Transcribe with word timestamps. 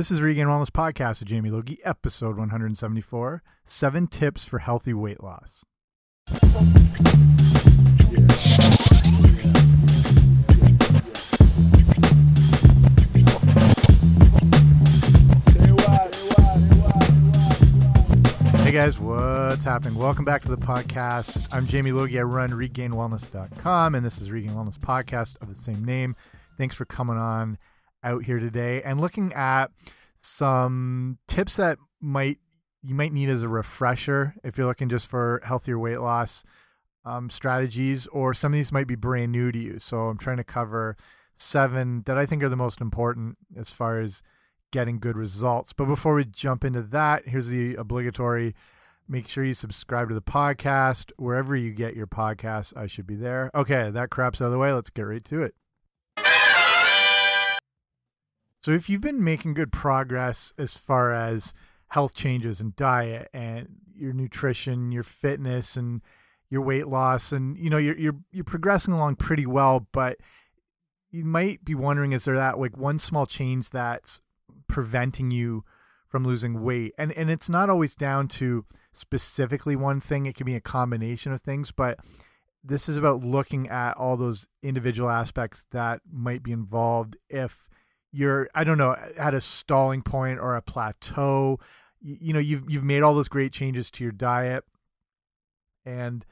This 0.00 0.10
is 0.10 0.22
Regained 0.22 0.48
Wellness 0.48 0.70
Podcast 0.70 1.20
with 1.20 1.28
Jamie 1.28 1.50
Logie, 1.50 1.78
episode 1.84 2.38
174 2.38 3.42
Seven 3.66 4.06
Tips 4.06 4.46
for 4.46 4.60
Healthy 4.60 4.94
Weight 4.94 5.22
Loss. 5.22 5.66
Hey 18.56 18.72
guys, 18.72 18.98
what's 18.98 19.64
happening? 19.64 19.98
Welcome 19.98 20.24
back 20.24 20.40
to 20.40 20.48
the 20.48 20.56
podcast. 20.56 21.46
I'm 21.52 21.66
Jamie 21.66 21.92
Logie. 21.92 22.18
I 22.18 22.22
run 22.22 22.52
regainedwellness.com, 22.52 23.94
and 23.94 24.06
this 24.06 24.16
is 24.16 24.30
Regained 24.30 24.56
Wellness 24.56 24.78
Podcast 24.78 25.36
of 25.42 25.54
the 25.54 25.62
same 25.62 25.84
name. 25.84 26.16
Thanks 26.56 26.74
for 26.74 26.86
coming 26.86 27.18
on 27.18 27.58
out 28.02 28.24
here 28.24 28.38
today 28.38 28.82
and 28.82 29.00
looking 29.00 29.32
at 29.32 29.70
some 30.20 31.18
tips 31.28 31.56
that 31.56 31.78
might 32.00 32.38
you 32.82 32.94
might 32.94 33.12
need 33.12 33.28
as 33.28 33.42
a 33.42 33.48
refresher 33.48 34.34
if 34.42 34.56
you're 34.56 34.66
looking 34.66 34.88
just 34.88 35.06
for 35.06 35.40
healthier 35.44 35.78
weight 35.78 36.00
loss 36.00 36.42
um, 37.04 37.30
strategies, 37.30 38.06
or 38.08 38.34
some 38.34 38.52
of 38.52 38.56
these 38.56 38.72
might 38.72 38.86
be 38.86 38.94
brand 38.94 39.32
new 39.32 39.52
to 39.52 39.58
you. 39.58 39.78
So 39.78 40.08
I'm 40.08 40.18
trying 40.18 40.36
to 40.36 40.44
cover 40.44 40.96
seven 41.36 42.02
that 42.06 42.18
I 42.18 42.26
think 42.26 42.42
are 42.42 42.48
the 42.48 42.56
most 42.56 42.80
important 42.80 43.38
as 43.56 43.70
far 43.70 44.00
as 44.00 44.22
getting 44.70 44.98
good 44.98 45.16
results. 45.16 45.72
But 45.72 45.86
before 45.86 46.14
we 46.14 46.24
jump 46.24 46.64
into 46.64 46.82
that, 46.82 47.28
here's 47.28 47.48
the 47.48 47.74
obligatory 47.74 48.54
make 49.08 49.26
sure 49.26 49.44
you 49.44 49.54
subscribe 49.54 50.08
to 50.08 50.14
the 50.14 50.22
podcast 50.22 51.10
wherever 51.16 51.56
you 51.56 51.72
get 51.72 51.96
your 51.96 52.06
podcasts. 52.06 52.76
I 52.76 52.86
should 52.86 53.08
be 53.08 53.16
there. 53.16 53.50
Okay, 53.54 53.90
that 53.90 54.10
crap's 54.10 54.40
out 54.40 54.46
of 54.46 54.52
the 54.52 54.58
way. 54.58 54.72
Let's 54.72 54.90
get 54.90 55.02
right 55.02 55.24
to 55.24 55.42
it. 55.42 55.54
So, 58.62 58.72
if 58.72 58.90
you've 58.90 59.00
been 59.00 59.24
making 59.24 59.54
good 59.54 59.72
progress 59.72 60.52
as 60.58 60.74
far 60.74 61.12
as 61.12 61.54
health 61.88 62.14
changes 62.14 62.60
and 62.60 62.76
diet 62.76 63.28
and 63.32 63.68
your 63.94 64.12
nutrition, 64.12 64.92
your 64.92 65.02
fitness 65.02 65.76
and 65.76 66.02
your 66.50 66.62
weight 66.62 66.88
loss 66.88 67.32
and 67.32 67.56
you 67.56 67.70
know 67.70 67.78
you're 67.78 67.96
you're 67.96 68.16
you're 68.32 68.44
progressing 68.44 68.92
along 68.92 69.16
pretty 69.16 69.46
well, 69.46 69.86
but 69.92 70.18
you 71.10 71.24
might 71.24 71.64
be 71.64 71.74
wondering 71.74 72.12
is 72.12 72.24
there 72.24 72.36
that 72.36 72.58
like 72.58 72.76
one 72.76 72.98
small 72.98 73.26
change 73.26 73.70
that's 73.70 74.20
preventing 74.68 75.30
you 75.30 75.64
from 76.06 76.26
losing 76.26 76.62
weight? 76.62 76.92
And 76.98 77.12
and 77.12 77.30
it's 77.30 77.48
not 77.48 77.70
always 77.70 77.94
down 77.94 78.28
to 78.28 78.66
specifically 78.92 79.76
one 79.76 80.00
thing, 80.00 80.26
it 80.26 80.34
can 80.34 80.44
be 80.44 80.54
a 80.54 80.60
combination 80.60 81.32
of 81.32 81.40
things, 81.40 81.72
but 81.72 81.98
this 82.62 82.88
is 82.90 82.98
about 82.98 83.24
looking 83.24 83.68
at 83.68 83.96
all 83.96 84.18
those 84.18 84.46
individual 84.62 85.08
aspects 85.08 85.64
that 85.70 86.02
might 86.12 86.42
be 86.42 86.52
involved 86.52 87.16
if 87.30 87.68
you're 88.12 88.48
I 88.54 88.64
don't 88.64 88.78
know 88.78 88.96
at 89.16 89.34
a 89.34 89.40
stalling 89.40 90.02
point 90.02 90.38
or 90.40 90.56
a 90.56 90.62
plateau. 90.62 91.58
You, 92.00 92.16
you, 92.20 92.32
know 92.32 92.38
you've 92.38 92.68
you've 92.68 92.84
made 92.84 93.02
all 93.02 93.14
those 93.14 93.28
great 93.28 93.52
changes 93.52 93.90
to 93.92 94.04
your 94.04 94.12
diet 94.12 94.64
and 95.84 96.24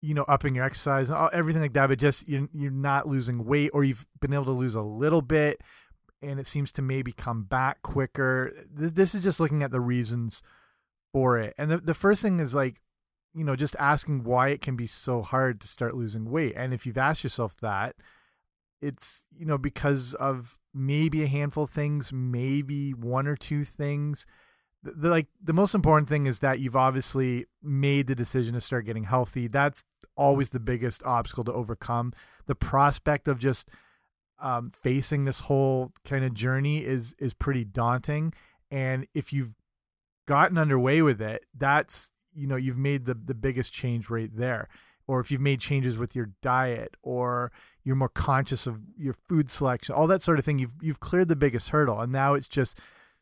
you 0.00 0.14
know 0.14 0.24
upping 0.28 0.54
your 0.54 0.64
exercise 0.64 1.10
and 1.10 1.30
everything 1.32 1.62
like 1.62 1.74
that, 1.74 1.88
but 1.88 1.98
just 1.98 2.28
you're 2.28 2.48
you're 2.52 2.70
not 2.70 3.06
losing 3.06 3.44
weight 3.44 3.70
or 3.74 3.84
you've 3.84 4.06
been 4.20 4.32
able 4.32 4.46
to 4.46 4.52
lose 4.52 4.74
a 4.74 4.82
little 4.82 5.22
bit 5.22 5.60
and 6.22 6.38
it 6.38 6.46
seems 6.46 6.72
to 6.72 6.82
maybe 6.82 7.12
come 7.12 7.42
back 7.42 7.82
quicker. 7.82 8.52
This, 8.72 8.92
this 8.92 9.14
is 9.14 9.22
just 9.22 9.40
looking 9.40 9.62
at 9.62 9.72
the 9.72 9.80
reasons 9.80 10.42
for 11.12 11.38
it. 11.38 11.54
And 11.58 11.70
the 11.70 11.78
the 11.78 11.94
first 11.94 12.22
thing 12.22 12.40
is 12.40 12.54
like 12.54 12.80
you 13.34 13.44
know 13.44 13.56
just 13.56 13.76
asking 13.78 14.24
why 14.24 14.48
it 14.48 14.62
can 14.62 14.76
be 14.76 14.86
so 14.86 15.22
hard 15.22 15.60
to 15.60 15.68
start 15.68 15.96
losing 15.96 16.30
weight. 16.30 16.54
And 16.56 16.72
if 16.72 16.86
you've 16.86 16.98
asked 16.98 17.24
yourself 17.24 17.56
that, 17.60 17.96
it's 18.80 19.24
you 19.36 19.44
know 19.44 19.58
because 19.58 20.14
of 20.14 20.58
maybe 20.74 21.22
a 21.22 21.26
handful 21.26 21.64
of 21.64 21.70
things, 21.70 22.12
maybe 22.12 22.92
one 22.92 23.26
or 23.26 23.36
two 23.36 23.64
things. 23.64 24.26
The, 24.82 24.92
the, 24.92 25.08
like 25.10 25.28
the 25.42 25.52
most 25.52 25.74
important 25.74 26.08
thing 26.08 26.26
is 26.26 26.40
that 26.40 26.60
you've 26.60 26.76
obviously 26.76 27.46
made 27.62 28.06
the 28.06 28.14
decision 28.14 28.54
to 28.54 28.60
start 28.60 28.86
getting 28.86 29.04
healthy. 29.04 29.46
That's 29.48 29.84
always 30.16 30.50
the 30.50 30.60
biggest 30.60 31.02
obstacle 31.04 31.44
to 31.44 31.52
overcome. 31.52 32.12
The 32.46 32.54
prospect 32.54 33.28
of 33.28 33.38
just 33.38 33.68
um, 34.40 34.70
facing 34.70 35.24
this 35.24 35.40
whole 35.40 35.92
kind 36.04 36.24
of 36.24 36.34
journey 36.34 36.84
is 36.84 37.14
is 37.18 37.34
pretty 37.34 37.64
daunting. 37.64 38.32
And 38.70 39.06
if 39.14 39.32
you've 39.32 39.52
gotten 40.26 40.58
underway 40.58 41.02
with 41.02 41.20
it, 41.20 41.44
that's 41.56 42.10
you 42.34 42.46
know 42.46 42.56
you've 42.56 42.78
made 42.78 43.04
the 43.04 43.14
the 43.14 43.34
biggest 43.34 43.72
change 43.72 44.10
right 44.10 44.30
there 44.34 44.68
or 45.06 45.20
if 45.20 45.30
you've 45.30 45.40
made 45.40 45.60
changes 45.60 45.98
with 45.98 46.14
your 46.14 46.30
diet 46.42 46.96
or 47.02 47.52
you're 47.84 47.96
more 47.96 48.08
conscious 48.08 48.66
of 48.66 48.78
your 48.96 49.14
food 49.28 49.50
selection 49.50 49.94
all 49.94 50.06
that 50.06 50.22
sort 50.22 50.38
of 50.38 50.44
thing 50.44 50.58
you've 50.58 50.74
you've 50.80 51.00
cleared 51.00 51.28
the 51.28 51.36
biggest 51.36 51.70
hurdle. 51.70 52.00
And 52.00 52.12
now 52.12 52.34
it's 52.34 52.48
just 52.48 52.78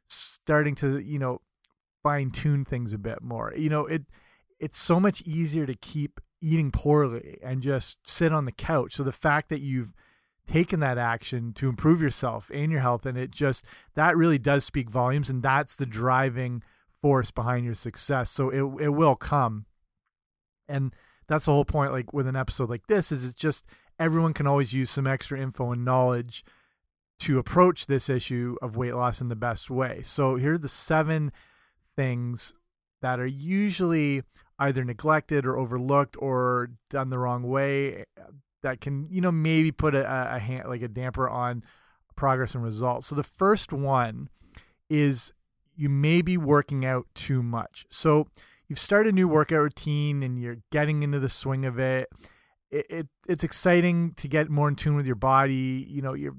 starting 0.08 0.74
to 0.76 0.98
you 0.98 1.18
know 1.18 1.40
fine 2.02 2.30
tune 2.30 2.64
things 2.64 2.92
a 2.92 2.98
bit 2.98 3.22
more. 3.22 3.52
You 3.56 3.70
know 3.70 3.86
it 3.86 4.02
it's 4.58 4.78
so 4.78 5.00
much 5.00 5.22
easier 5.22 5.66
to 5.66 5.74
keep 5.74 6.20
eating 6.42 6.70
poorly 6.70 7.38
and 7.42 7.62
just 7.62 8.06
sit 8.08 8.32
on 8.32 8.44
the 8.44 8.52
couch. 8.52 8.94
So 8.94 9.02
the 9.02 9.12
fact 9.12 9.48
that 9.50 9.60
you've 9.60 9.92
taken 10.46 10.80
that 10.80 10.98
action 10.98 11.52
to 11.54 11.68
improve 11.68 12.02
yourself 12.02 12.50
and 12.52 12.72
your 12.72 12.80
health 12.80 13.06
and 13.06 13.16
it 13.16 13.30
just 13.30 13.64
that 13.94 14.16
really 14.16 14.38
does 14.38 14.64
speak 14.64 14.90
volumes 14.90 15.30
and 15.30 15.42
that's 15.42 15.76
the 15.76 15.86
driving 15.86 16.62
force 17.00 17.30
behind 17.30 17.64
your 17.64 17.74
success. 17.74 18.30
So 18.30 18.50
it 18.50 18.84
it 18.84 18.90
will 18.90 19.16
come. 19.16 19.66
And 20.68 20.94
that's 21.30 21.44
the 21.44 21.52
whole 21.52 21.64
point 21.64 21.92
like 21.92 22.12
with 22.12 22.26
an 22.26 22.34
episode 22.34 22.68
like 22.68 22.88
this 22.88 23.12
is 23.12 23.24
it's 23.24 23.34
just 23.34 23.64
everyone 24.00 24.32
can 24.32 24.48
always 24.48 24.72
use 24.72 24.90
some 24.90 25.06
extra 25.06 25.40
info 25.40 25.70
and 25.70 25.84
knowledge 25.84 26.44
to 27.20 27.38
approach 27.38 27.86
this 27.86 28.08
issue 28.08 28.56
of 28.60 28.76
weight 28.76 28.94
loss 28.94 29.20
in 29.20 29.28
the 29.28 29.36
best 29.36 29.70
way. 29.70 30.00
So 30.02 30.36
here 30.36 30.54
are 30.54 30.58
the 30.58 30.68
seven 30.68 31.30
things 31.94 32.54
that 33.02 33.20
are 33.20 33.26
usually 33.26 34.22
either 34.58 34.84
neglected 34.84 35.46
or 35.46 35.56
overlooked 35.56 36.16
or 36.18 36.70
done 36.88 37.10
the 37.10 37.18
wrong 37.18 37.44
way 37.44 38.04
that 38.62 38.80
can 38.80 39.06
you 39.10 39.20
know 39.20 39.32
maybe 39.32 39.70
put 39.70 39.94
a, 39.94 40.34
a 40.34 40.38
hand 40.38 40.68
like 40.68 40.82
a 40.82 40.88
damper 40.88 41.28
on 41.28 41.62
progress 42.16 42.54
and 42.54 42.64
results. 42.64 43.06
So 43.06 43.14
the 43.14 43.22
first 43.22 43.72
one 43.72 44.30
is 44.88 45.32
you 45.76 45.88
may 45.88 46.22
be 46.22 46.36
working 46.36 46.84
out 46.84 47.06
too 47.14 47.42
much. 47.42 47.86
So 47.90 48.26
you've 48.70 48.78
started 48.78 49.12
a 49.12 49.14
new 49.14 49.26
workout 49.26 49.62
routine 49.62 50.22
and 50.22 50.40
you're 50.40 50.58
getting 50.70 51.02
into 51.02 51.18
the 51.18 51.28
swing 51.28 51.66
of 51.66 51.78
it. 51.78 52.08
It, 52.70 52.86
it 52.88 53.08
it's 53.28 53.42
exciting 53.42 54.14
to 54.14 54.28
get 54.28 54.48
more 54.48 54.68
in 54.68 54.76
tune 54.76 54.94
with 54.94 55.06
your 55.06 55.16
body. 55.16 55.84
You 55.90 56.00
know, 56.00 56.14
you're 56.14 56.36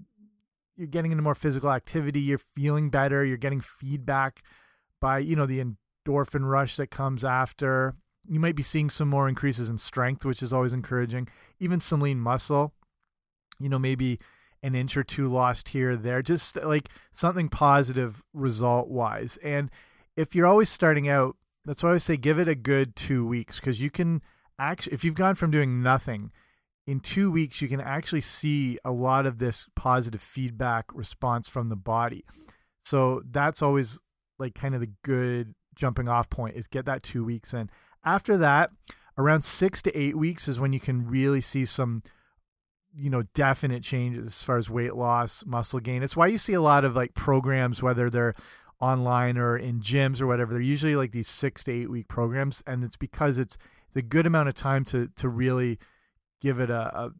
you're 0.77 0.87
getting 0.87 1.11
into 1.11 1.23
more 1.23 1.35
physical 1.35 1.69
activity. 1.69 2.21
You're 2.21 2.39
feeling 2.55 2.89
better. 2.89 3.25
You're 3.25 3.35
getting 3.35 3.59
feedback 3.59 4.41
by 5.01 5.19
you 5.19 5.35
know 5.35 5.45
the 5.45 5.61
endorphin 5.61 6.49
rush 6.49 6.77
that 6.77 6.89
comes 6.89 7.25
after. 7.25 7.95
You 8.25 8.39
might 8.39 8.55
be 8.55 8.63
seeing 8.63 8.89
some 8.89 9.09
more 9.09 9.27
increases 9.27 9.69
in 9.69 9.77
strength, 9.77 10.23
which 10.23 10.41
is 10.41 10.53
always 10.53 10.73
encouraging. 10.73 11.27
Even 11.59 11.81
some 11.81 11.99
lean 11.99 12.19
muscle. 12.19 12.73
You 13.59 13.67
know, 13.67 13.77
maybe 13.77 14.19
an 14.63 14.73
inch 14.73 14.95
or 14.95 15.03
two 15.03 15.27
lost 15.27 15.69
here 15.69 15.97
there. 15.97 16.21
Just 16.21 16.55
like 16.55 16.87
something 17.11 17.49
positive 17.49 18.23
result 18.33 18.87
wise. 18.87 19.37
And 19.43 19.69
if 20.15 20.33
you're 20.33 20.47
always 20.47 20.69
starting 20.69 21.09
out 21.09 21.35
that's 21.65 21.83
why 21.83 21.93
I 21.93 21.97
say 21.97 22.17
give 22.17 22.39
it 22.39 22.47
a 22.47 22.55
good 22.55 22.95
two 22.95 23.25
weeks 23.25 23.59
because 23.59 23.81
you 23.81 23.89
can 23.89 24.21
actually, 24.57 24.93
if 24.93 25.03
you've 25.03 25.15
gone 25.15 25.35
from 25.35 25.51
doing 25.51 25.81
nothing, 25.83 26.31
in 26.87 26.99
two 26.99 27.31
weeks 27.31 27.61
you 27.61 27.67
can 27.67 27.81
actually 27.81 28.21
see 28.21 28.77
a 28.83 28.91
lot 28.91 29.25
of 29.25 29.37
this 29.37 29.67
positive 29.75 30.21
feedback 30.21 30.85
response 30.93 31.47
from 31.47 31.69
the 31.69 31.75
body. 31.75 32.25
So 32.83 33.21
that's 33.29 33.61
always 33.61 33.99
like 34.39 34.55
kind 34.55 34.73
of 34.73 34.81
the 34.81 34.91
good 35.03 35.53
jumping 35.75 36.09
off 36.09 36.29
point 36.29 36.55
is 36.55 36.67
get 36.67 36.85
that 36.85 37.03
two 37.03 37.23
weeks 37.23 37.53
in. 37.53 37.69
After 38.03 38.37
that, 38.37 38.71
around 39.17 39.43
six 39.43 39.81
to 39.83 39.97
eight 39.97 40.17
weeks 40.17 40.47
is 40.47 40.59
when 40.59 40.73
you 40.73 40.79
can 40.79 41.07
really 41.07 41.41
see 41.41 41.65
some 41.65 42.01
you 42.93 43.09
know 43.09 43.23
definite 43.33 43.83
changes 43.83 44.27
as 44.27 44.43
far 44.43 44.57
as 44.57 44.69
weight 44.69 44.95
loss 44.95 45.45
muscle 45.45 45.79
gain 45.79 46.03
it's 46.03 46.17
why 46.17 46.27
you 46.27 46.37
see 46.37 46.51
a 46.51 46.61
lot 46.61 46.83
of 46.83 46.93
like 46.93 47.13
programs 47.13 47.81
whether 47.81 48.09
they're 48.09 48.33
online 48.81 49.37
or 49.37 49.57
in 49.57 49.79
gyms 49.79 50.19
or 50.19 50.27
whatever. 50.27 50.53
They're 50.53 50.61
usually 50.61 50.95
like 50.95 51.11
these 51.11 51.27
six 51.27 51.63
to 51.65 51.71
eight 51.71 51.89
week 51.89 52.07
programs, 52.07 52.63
and 52.65 52.83
it's 52.83 52.97
because 52.97 53.37
it's 53.37 53.57
it's 53.87 53.97
a 53.97 54.01
good 54.01 54.25
amount 54.25 54.49
of 54.49 54.55
time 54.55 54.83
to 54.85 55.09
to 55.15 55.29
really 55.29 55.77
give 56.41 56.59
it 56.59 56.69
a, 56.69 56.97
a 56.97 57.11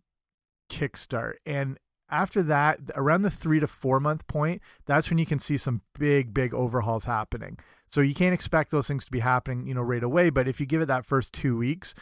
kickstart. 0.69 1.33
And 1.45 1.77
after 2.09 2.43
that, 2.43 2.79
around 2.95 3.21
the 3.21 3.29
three 3.29 3.59
to 3.59 3.67
four 3.67 3.99
month 3.99 4.27
point, 4.27 4.61
that's 4.85 5.09
when 5.09 5.17
you 5.17 5.25
can 5.25 5.39
see 5.39 5.57
some 5.57 5.81
big, 5.97 6.33
big 6.33 6.53
overhauls 6.53 7.05
happening. 7.05 7.57
So 7.89 8.01
you 8.01 8.13
can't 8.13 8.33
expect 8.33 8.71
those 8.71 8.87
things 8.87 9.05
to 9.05 9.11
be 9.11 9.19
happening, 9.19 9.67
you 9.67 9.73
know, 9.73 9.81
right 9.81 10.03
away. 10.03 10.29
But 10.29 10.47
if 10.47 10.59
you 10.59 10.65
give 10.65 10.81
it 10.81 10.85
that 10.85 11.05
first 11.05 11.33
two 11.33 11.57
weeks, 11.57 11.93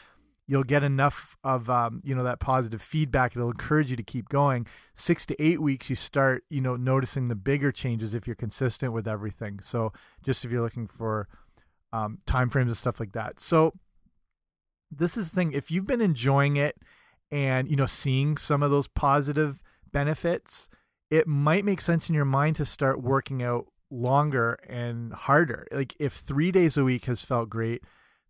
you'll 0.50 0.63
get 0.63 0.84
enough 0.84 1.38
of 1.44 1.69
um, 1.69 2.01
you 2.04 2.16
know 2.16 2.24
that 2.24 2.40
positive 2.40 2.81
feedback 2.81 3.36
it'll 3.36 3.51
encourage 3.51 3.92
you 3.92 3.96
to 3.96 4.04
keep 4.04 4.28
going. 4.30 4.66
Six 4.96 5.25
to 5.28 5.42
eight 5.42 5.62
weeks 5.62 5.90
you 5.90 5.96
start 5.96 6.44
you 6.50 6.60
know 6.60 6.75
noticing 6.75 7.28
the 7.28 7.36
bigger 7.36 7.72
changes 7.72 8.16
if 8.16 8.25
you're 8.25 8.36
consistent 8.36 8.92
with 8.92 9.07
everything. 9.07 9.60
So 9.63 9.94
just 10.24 10.44
if 10.44 10.51
you're 10.51 10.62
looking 10.62 10.88
for 10.88 11.28
um, 11.94 12.18
time 12.25 12.50
frames 12.50 12.69
and 12.69 12.78
stuff 12.78 13.00
like 13.00 13.13
that. 13.13 13.40
So 13.40 13.74
this 14.92 15.16
is 15.16 15.30
the 15.30 15.36
thing 15.36 15.54
if 15.54 15.69
you've 15.69 15.86
been 15.86 16.01
enjoying 16.01 16.56
it 16.56 16.78
and 17.31 17.69
you 17.69 17.75
know 17.75 17.86
seeing 17.86 18.36
some 18.36 18.63
of 18.63 18.72
those 18.72 18.88
positive 18.88 19.62
benefits 19.92 20.68
it 21.12 21.28
might 21.28 21.63
make 21.63 21.81
sense 21.81 22.10
in 22.10 22.16
your 22.16 22.25
mind 22.25 22.56
to 22.56 22.66
start 22.66 23.02
working 23.02 23.42
out 23.42 23.68
longer 23.92 24.60
and 24.68 25.12
harder. 25.13 25.68
Like 25.72 25.95
if 26.00 26.13
three 26.13 26.52
days 26.52 26.78
a 26.78 26.84
week 26.84 27.06
has 27.06 27.24
felt 27.24 27.50
great, 27.50 27.84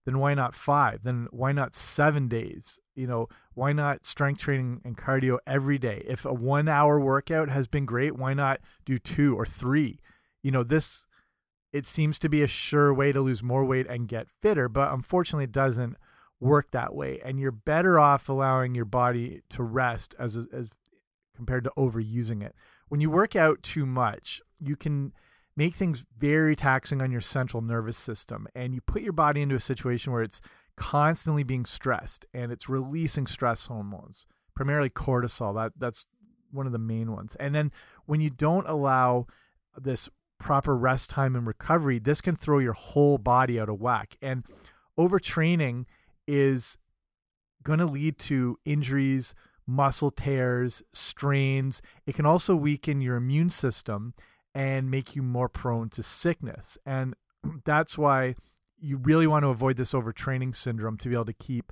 then 0.05 0.19
why 0.19 0.33
not 0.33 0.55
five? 0.55 1.03
Then 1.03 1.27
why 1.31 1.51
not 1.51 1.75
seven 1.75 2.27
days? 2.27 2.79
You 2.95 3.07
know, 3.07 3.27
why 3.53 3.73
not 3.73 4.05
strength 4.05 4.41
training 4.41 4.81
and 4.83 4.97
cardio 4.97 5.39
every 5.45 5.77
day? 5.77 6.03
If 6.07 6.25
a 6.25 6.33
one 6.33 6.67
hour 6.67 6.99
workout 6.99 7.49
has 7.49 7.67
been 7.67 7.85
great, 7.85 8.15
why 8.15 8.33
not 8.33 8.59
do 8.85 8.97
two 8.97 9.35
or 9.35 9.45
three? 9.45 9.99
You 10.41 10.51
know, 10.51 10.63
this, 10.63 11.05
it 11.73 11.85
seems 11.85 12.17
to 12.19 12.29
be 12.29 12.41
a 12.41 12.47
sure 12.47 12.93
way 12.93 13.11
to 13.11 13.21
lose 13.21 13.43
more 13.43 13.65
weight 13.65 13.87
and 13.87 14.07
get 14.07 14.27
fitter, 14.41 14.69
but 14.69 14.91
unfortunately, 14.91 15.43
it 15.45 15.51
doesn't 15.51 15.97
work 16.39 16.71
that 16.71 16.95
way. 16.95 17.19
And 17.23 17.39
you're 17.39 17.51
better 17.51 17.99
off 17.99 18.29
allowing 18.29 18.75
your 18.75 18.85
body 18.85 19.41
to 19.51 19.63
rest 19.63 20.15
as, 20.17 20.37
as 20.37 20.69
compared 21.35 21.65
to 21.65 21.71
overusing 21.77 22.43
it. 22.43 22.55
When 22.87 23.01
you 23.01 23.09
work 23.09 23.35
out 23.35 23.61
too 23.61 23.85
much, 23.85 24.41
you 24.59 24.75
can 24.75 25.13
make 25.55 25.75
things 25.75 26.05
very 26.17 26.55
taxing 26.55 27.01
on 27.01 27.11
your 27.11 27.21
central 27.21 27.61
nervous 27.61 27.97
system 27.97 28.47
and 28.55 28.73
you 28.73 28.81
put 28.81 29.01
your 29.01 29.13
body 29.13 29.41
into 29.41 29.55
a 29.55 29.59
situation 29.59 30.13
where 30.13 30.23
it's 30.23 30.41
constantly 30.75 31.43
being 31.43 31.65
stressed 31.65 32.25
and 32.33 32.51
it's 32.51 32.69
releasing 32.69 33.27
stress 33.27 33.65
hormones 33.65 34.25
primarily 34.59 34.89
cortisol. 34.89 35.55
That 35.55 35.71
that's 35.77 36.05
one 36.51 36.65
of 36.65 36.73
the 36.73 36.77
main 36.77 37.13
ones. 37.13 37.37
And 37.39 37.55
then 37.55 37.71
when 38.07 38.19
you 38.19 38.29
don't 38.29 38.67
allow 38.67 39.25
this 39.77 40.09
proper 40.37 40.75
rest 40.75 41.09
time 41.09 41.33
and 41.33 41.47
recovery 41.47 41.97
this 41.97 42.19
can 42.19 42.35
throw 42.35 42.59
your 42.59 42.73
whole 42.73 43.17
body 43.17 43.57
out 43.57 43.69
of 43.69 43.79
whack. 43.79 44.17
And 44.21 44.43
overtraining 44.99 45.85
is 46.27 46.77
going 47.63 47.79
to 47.79 47.85
lead 47.85 48.19
to 48.19 48.59
injuries 48.65 49.33
muscle 49.65 50.11
tears 50.11 50.83
strains. 50.91 51.81
It 52.05 52.15
can 52.15 52.25
also 52.25 52.53
weaken 52.53 52.99
your 52.99 53.15
immune 53.15 53.49
system 53.49 54.13
and 54.53 54.89
make 54.89 55.15
you 55.15 55.21
more 55.21 55.49
prone 55.49 55.89
to 55.89 56.03
sickness. 56.03 56.77
And 56.85 57.15
that's 57.65 57.97
why 57.97 58.35
you 58.79 58.97
really 58.97 59.27
want 59.27 59.43
to 59.43 59.49
avoid 59.49 59.77
this 59.77 59.91
overtraining 59.91 60.55
syndrome 60.55 60.97
to 60.97 61.09
be 61.09 61.15
able 61.15 61.25
to 61.25 61.33
keep 61.33 61.71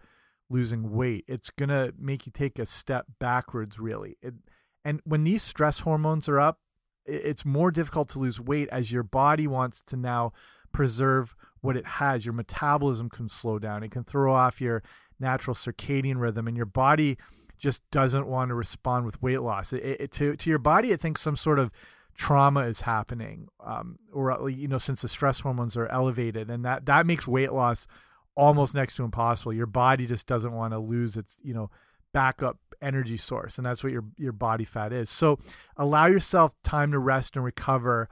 losing 0.49 0.91
weight. 0.91 1.25
It's 1.27 1.49
going 1.49 1.69
to 1.69 1.93
make 1.97 2.25
you 2.25 2.31
take 2.31 2.59
a 2.59 2.65
step 2.65 3.05
backwards, 3.19 3.79
really. 3.79 4.17
It, 4.21 4.35
and 4.83 5.01
when 5.03 5.23
these 5.23 5.43
stress 5.43 5.79
hormones 5.79 6.29
are 6.29 6.39
up, 6.39 6.59
it's 7.05 7.45
more 7.45 7.71
difficult 7.71 8.09
to 8.09 8.19
lose 8.19 8.39
weight 8.39 8.67
as 8.71 8.91
your 8.91 9.03
body 9.03 9.47
wants 9.47 9.81
to 9.83 9.95
now 9.95 10.33
preserve 10.73 11.35
what 11.61 11.77
it 11.77 11.85
has. 11.85 12.25
Your 12.25 12.33
metabolism 12.33 13.09
can 13.09 13.29
slow 13.29 13.59
down, 13.59 13.83
it 13.83 13.91
can 13.91 14.03
throw 14.03 14.33
off 14.33 14.61
your 14.61 14.83
natural 15.19 15.53
circadian 15.53 16.19
rhythm, 16.19 16.47
and 16.47 16.55
your 16.55 16.65
body 16.65 17.17
just 17.57 17.81
doesn't 17.91 18.27
want 18.27 18.49
to 18.49 18.55
respond 18.55 19.05
with 19.05 19.21
weight 19.21 19.41
loss. 19.41 19.73
It, 19.73 19.83
it, 19.99 20.11
to, 20.13 20.35
to 20.35 20.49
your 20.49 20.59
body, 20.59 20.91
it 20.91 21.01
thinks 21.01 21.21
some 21.21 21.35
sort 21.35 21.59
of 21.59 21.71
trauma 22.17 22.61
is 22.61 22.81
happening 22.81 23.47
um, 23.63 23.99
or 24.11 24.49
you 24.49 24.67
know 24.67 24.79
since 24.79 25.01
the 25.01 25.07
stress 25.07 25.41
hormones 25.41 25.77
are 25.77 25.87
elevated 25.87 26.49
and 26.49 26.65
that 26.65 26.85
that 26.85 27.05
makes 27.05 27.27
weight 27.27 27.53
loss 27.53 27.87
almost 28.35 28.75
next 28.75 28.95
to 28.95 29.03
impossible. 29.03 29.53
Your 29.53 29.67
body 29.67 30.05
just 30.05 30.27
doesn't 30.27 30.53
want 30.53 30.73
to 30.73 30.79
lose 30.79 31.15
its 31.15 31.37
you 31.43 31.53
know 31.53 31.69
backup 32.13 32.57
energy 32.81 33.17
source 33.17 33.57
and 33.57 33.65
that's 33.65 33.83
what 33.83 33.93
your 33.93 34.05
your 34.17 34.31
body 34.31 34.65
fat 34.65 34.91
is. 34.91 35.09
So 35.09 35.39
allow 35.75 36.07
yourself 36.07 36.55
time 36.63 36.91
to 36.91 36.99
rest 36.99 37.35
and 37.35 37.45
recover 37.45 38.09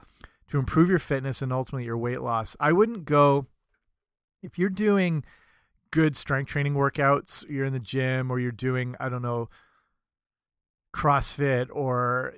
to 0.50 0.58
improve 0.58 0.88
your 0.88 1.00
fitness 1.00 1.42
and 1.42 1.52
ultimately 1.52 1.84
your 1.84 1.98
weight 1.98 2.20
loss. 2.20 2.56
I 2.60 2.72
wouldn't 2.72 3.04
go 3.04 3.46
if 4.42 4.56
you're 4.56 4.70
doing 4.70 5.24
good 5.90 6.16
strength 6.16 6.48
training 6.48 6.74
workouts 6.74 7.44
you're 7.48 7.64
in 7.64 7.72
the 7.72 7.80
gym 7.80 8.30
or 8.30 8.38
you're 8.38 8.52
doing 8.52 8.96
i 8.98 9.08
don't 9.08 9.22
know 9.22 9.48
crossfit 10.94 11.68
or 11.72 12.34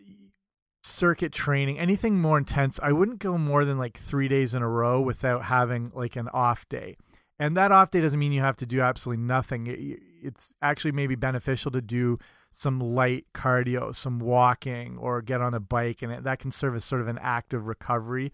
circuit 0.88 1.32
training, 1.32 1.79
anything 1.79 2.20
more 2.20 2.38
intense, 2.38 2.81
I 2.82 2.93
wouldn't 2.93 3.19
go 3.19 3.38
more 3.38 3.64
than 3.64 3.79
like 3.79 3.96
three 3.96 4.29
days 4.29 4.55
in 4.55 4.62
a 4.62 4.69
row 4.69 5.00
without 5.00 5.44
having 5.44 5.90
like 5.94 6.17
an 6.17 6.29
off 6.32 6.69
day. 6.69 6.96
And 7.38 7.56
that 7.56 7.70
off 7.70 7.90
day 7.90 8.00
doesn't 8.00 8.19
mean 8.19 8.32
you 8.32 8.40
have 8.40 8.56
to 8.56 8.67
do 8.67 8.81
absolutely 8.81 9.23
nothing. 9.23 9.96
It's 10.23 10.52
actually 10.61 10.93
maybe 10.93 11.14
beneficial 11.14 11.70
to 11.70 11.81
do 11.81 12.19
some 12.50 12.81
light 12.81 13.26
cardio, 13.32 13.94
some 13.94 14.19
walking, 14.19 14.99
or 14.99 15.23
get 15.23 15.40
on 15.40 15.55
a 15.55 15.61
bike, 15.61 16.02
and 16.02 16.25
that 16.25 16.38
can 16.40 16.50
serve 16.50 16.75
as 16.75 16.85
sort 16.85 17.00
of 17.00 17.08
an 17.08 17.19
active 17.23 17.67
recovery. 17.67 18.32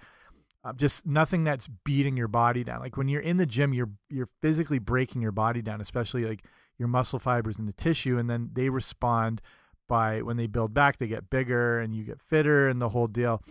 Uh, 0.64 0.72
just 0.72 1.04
nothing 1.04 1.44
that's 1.44 1.68
beating 1.84 2.16
your 2.16 2.28
body 2.28 2.64
down. 2.64 2.80
Like 2.80 2.96
when 2.96 3.08
you're 3.08 3.20
in 3.20 3.36
the 3.36 3.44
gym, 3.44 3.74
you're 3.74 3.90
you're 4.08 4.30
physically 4.40 4.78
breaking 4.78 5.20
your 5.20 5.32
body 5.32 5.60
down, 5.60 5.82
especially 5.82 6.24
like 6.24 6.42
your 6.78 6.88
muscle 6.88 7.18
fibers 7.18 7.58
and 7.58 7.68
the 7.68 7.74
tissue, 7.74 8.16
and 8.16 8.30
then 8.30 8.50
they 8.54 8.70
respond 8.70 9.42
by 9.88 10.22
when 10.22 10.36
they 10.36 10.46
build 10.46 10.75
back, 10.75 10.98
they 10.98 11.06
get 11.06 11.31
bigger 11.31 11.81
and 11.81 11.94
you 11.94 12.04
get 12.04 12.20
fitter 12.20 12.69
and 12.69 12.81
the 12.81 12.90
whole 12.90 13.06
deal. 13.06 13.42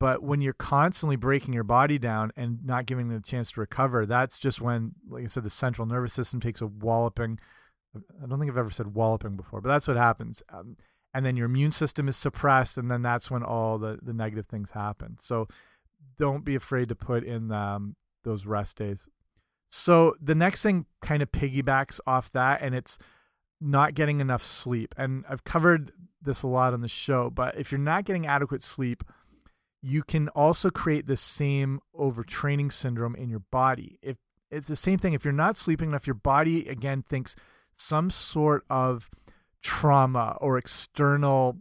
But 0.00 0.22
when 0.22 0.40
you're 0.40 0.52
constantly 0.52 1.14
breaking 1.14 1.54
your 1.54 1.62
body 1.62 1.96
down 1.96 2.32
and 2.36 2.64
not 2.64 2.86
giving 2.86 3.08
them 3.08 3.18
a 3.18 3.20
chance 3.20 3.52
to 3.52 3.60
recover, 3.60 4.04
that's 4.04 4.36
just 4.36 4.60
when, 4.60 4.92
like 5.08 5.24
I 5.24 5.26
said, 5.28 5.44
the 5.44 5.50
central 5.50 5.86
nervous 5.86 6.12
system 6.12 6.40
takes 6.40 6.60
a 6.60 6.66
walloping. 6.66 7.38
I 7.94 8.26
don't 8.26 8.40
think 8.40 8.50
I've 8.50 8.58
ever 8.58 8.70
said 8.70 8.94
walloping 8.94 9.36
before, 9.36 9.60
but 9.60 9.68
that's 9.68 9.86
what 9.86 9.96
happens. 9.96 10.42
Um, 10.52 10.76
and 11.14 11.24
then 11.24 11.36
your 11.36 11.46
immune 11.46 11.70
system 11.70 12.08
is 12.08 12.16
suppressed, 12.16 12.78
and 12.78 12.90
then 12.90 13.02
that's 13.02 13.30
when 13.30 13.42
all 13.44 13.78
the, 13.78 13.98
the 14.02 14.12
negative 14.12 14.46
things 14.46 14.70
happen. 14.70 15.18
So 15.20 15.46
don't 16.18 16.44
be 16.44 16.54
afraid 16.54 16.88
to 16.88 16.94
put 16.96 17.22
in 17.22 17.52
um, 17.52 17.94
those 18.24 18.44
rest 18.44 18.78
days. 18.78 19.06
So 19.70 20.16
the 20.20 20.34
next 20.34 20.62
thing 20.62 20.86
kind 21.00 21.22
of 21.22 21.30
piggybacks 21.30 22.00
off 22.06 22.32
that, 22.32 22.60
and 22.60 22.74
it's 22.74 22.98
not 23.62 23.94
getting 23.94 24.20
enough 24.20 24.42
sleep. 24.42 24.94
And 24.96 25.24
I've 25.28 25.44
covered 25.44 25.92
this 26.20 26.42
a 26.42 26.46
lot 26.46 26.74
on 26.74 26.80
the 26.80 26.88
show, 26.88 27.30
but 27.30 27.56
if 27.56 27.70
you're 27.70 27.78
not 27.78 28.04
getting 28.04 28.26
adequate 28.26 28.62
sleep, 28.62 29.04
you 29.80 30.02
can 30.02 30.28
also 30.28 30.70
create 30.70 31.06
the 31.06 31.16
same 31.16 31.80
overtraining 31.98 32.72
syndrome 32.72 33.16
in 33.16 33.28
your 33.28 33.42
body. 33.50 33.98
If 34.02 34.16
it's 34.50 34.68
the 34.68 34.76
same 34.76 34.98
thing, 34.98 35.12
if 35.12 35.24
you're 35.24 35.32
not 35.32 35.56
sleeping 35.56 35.90
enough, 35.90 36.06
your 36.06 36.14
body 36.14 36.68
again 36.68 37.02
thinks 37.08 37.34
some 37.76 38.10
sort 38.10 38.64
of 38.68 39.10
trauma 39.62 40.36
or 40.40 40.58
external 40.58 41.58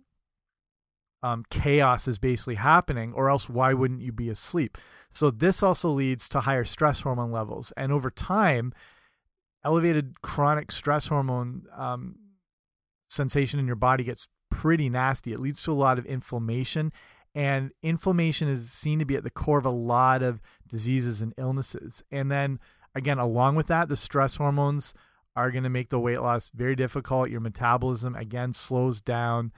um, 1.23 1.45
chaos 1.49 2.07
is 2.07 2.17
basically 2.17 2.55
happening, 2.55 3.13
or 3.13 3.29
else 3.29 3.47
why 3.47 3.73
wouldn't 3.73 4.01
you 4.01 4.11
be 4.11 4.29
asleep? 4.29 4.77
So 5.09 5.29
this 5.29 5.61
also 5.61 5.89
leads 5.89 6.27
to 6.29 6.41
higher 6.41 6.65
stress 6.65 7.01
hormone 7.01 7.31
levels, 7.31 7.71
and 7.77 7.91
over 7.91 8.09
time, 8.09 8.73
elevated 9.63 10.21
chronic 10.21 10.71
stress 10.71 11.07
hormone 11.07 11.63
um, 11.75 12.15
sensation 13.09 13.59
in 13.59 13.67
your 13.67 13.75
body 13.75 14.03
gets 14.03 14.27
pretty 14.49 14.89
nasty. 14.89 15.33
It 15.33 15.39
leads 15.39 15.61
to 15.63 15.71
a 15.71 15.73
lot 15.73 15.99
of 15.99 16.05
inflammation, 16.05 16.91
and 17.33 17.71
inflammation 17.81 18.47
is 18.47 18.71
seen 18.71 18.99
to 18.99 19.05
be 19.05 19.15
at 19.15 19.23
the 19.23 19.29
core 19.29 19.59
of 19.59 19.65
a 19.65 19.69
lot 19.69 20.21
of 20.21 20.41
diseases 20.67 21.21
and 21.21 21.33
illnesses. 21.37 22.03
And 22.11 22.31
then 22.31 22.59
again, 22.93 23.19
along 23.19 23.55
with 23.55 23.67
that, 23.67 23.89
the 23.89 23.95
stress 23.95 24.35
hormones 24.35 24.93
are 25.35 25.51
going 25.51 25.63
to 25.63 25.69
make 25.69 25.89
the 25.89 25.99
weight 25.99 26.19
loss 26.19 26.51
very 26.53 26.75
difficult. 26.75 27.29
Your 27.29 27.39
metabolism 27.39 28.15
again 28.15 28.53
slows 28.53 29.01
down. 29.01 29.51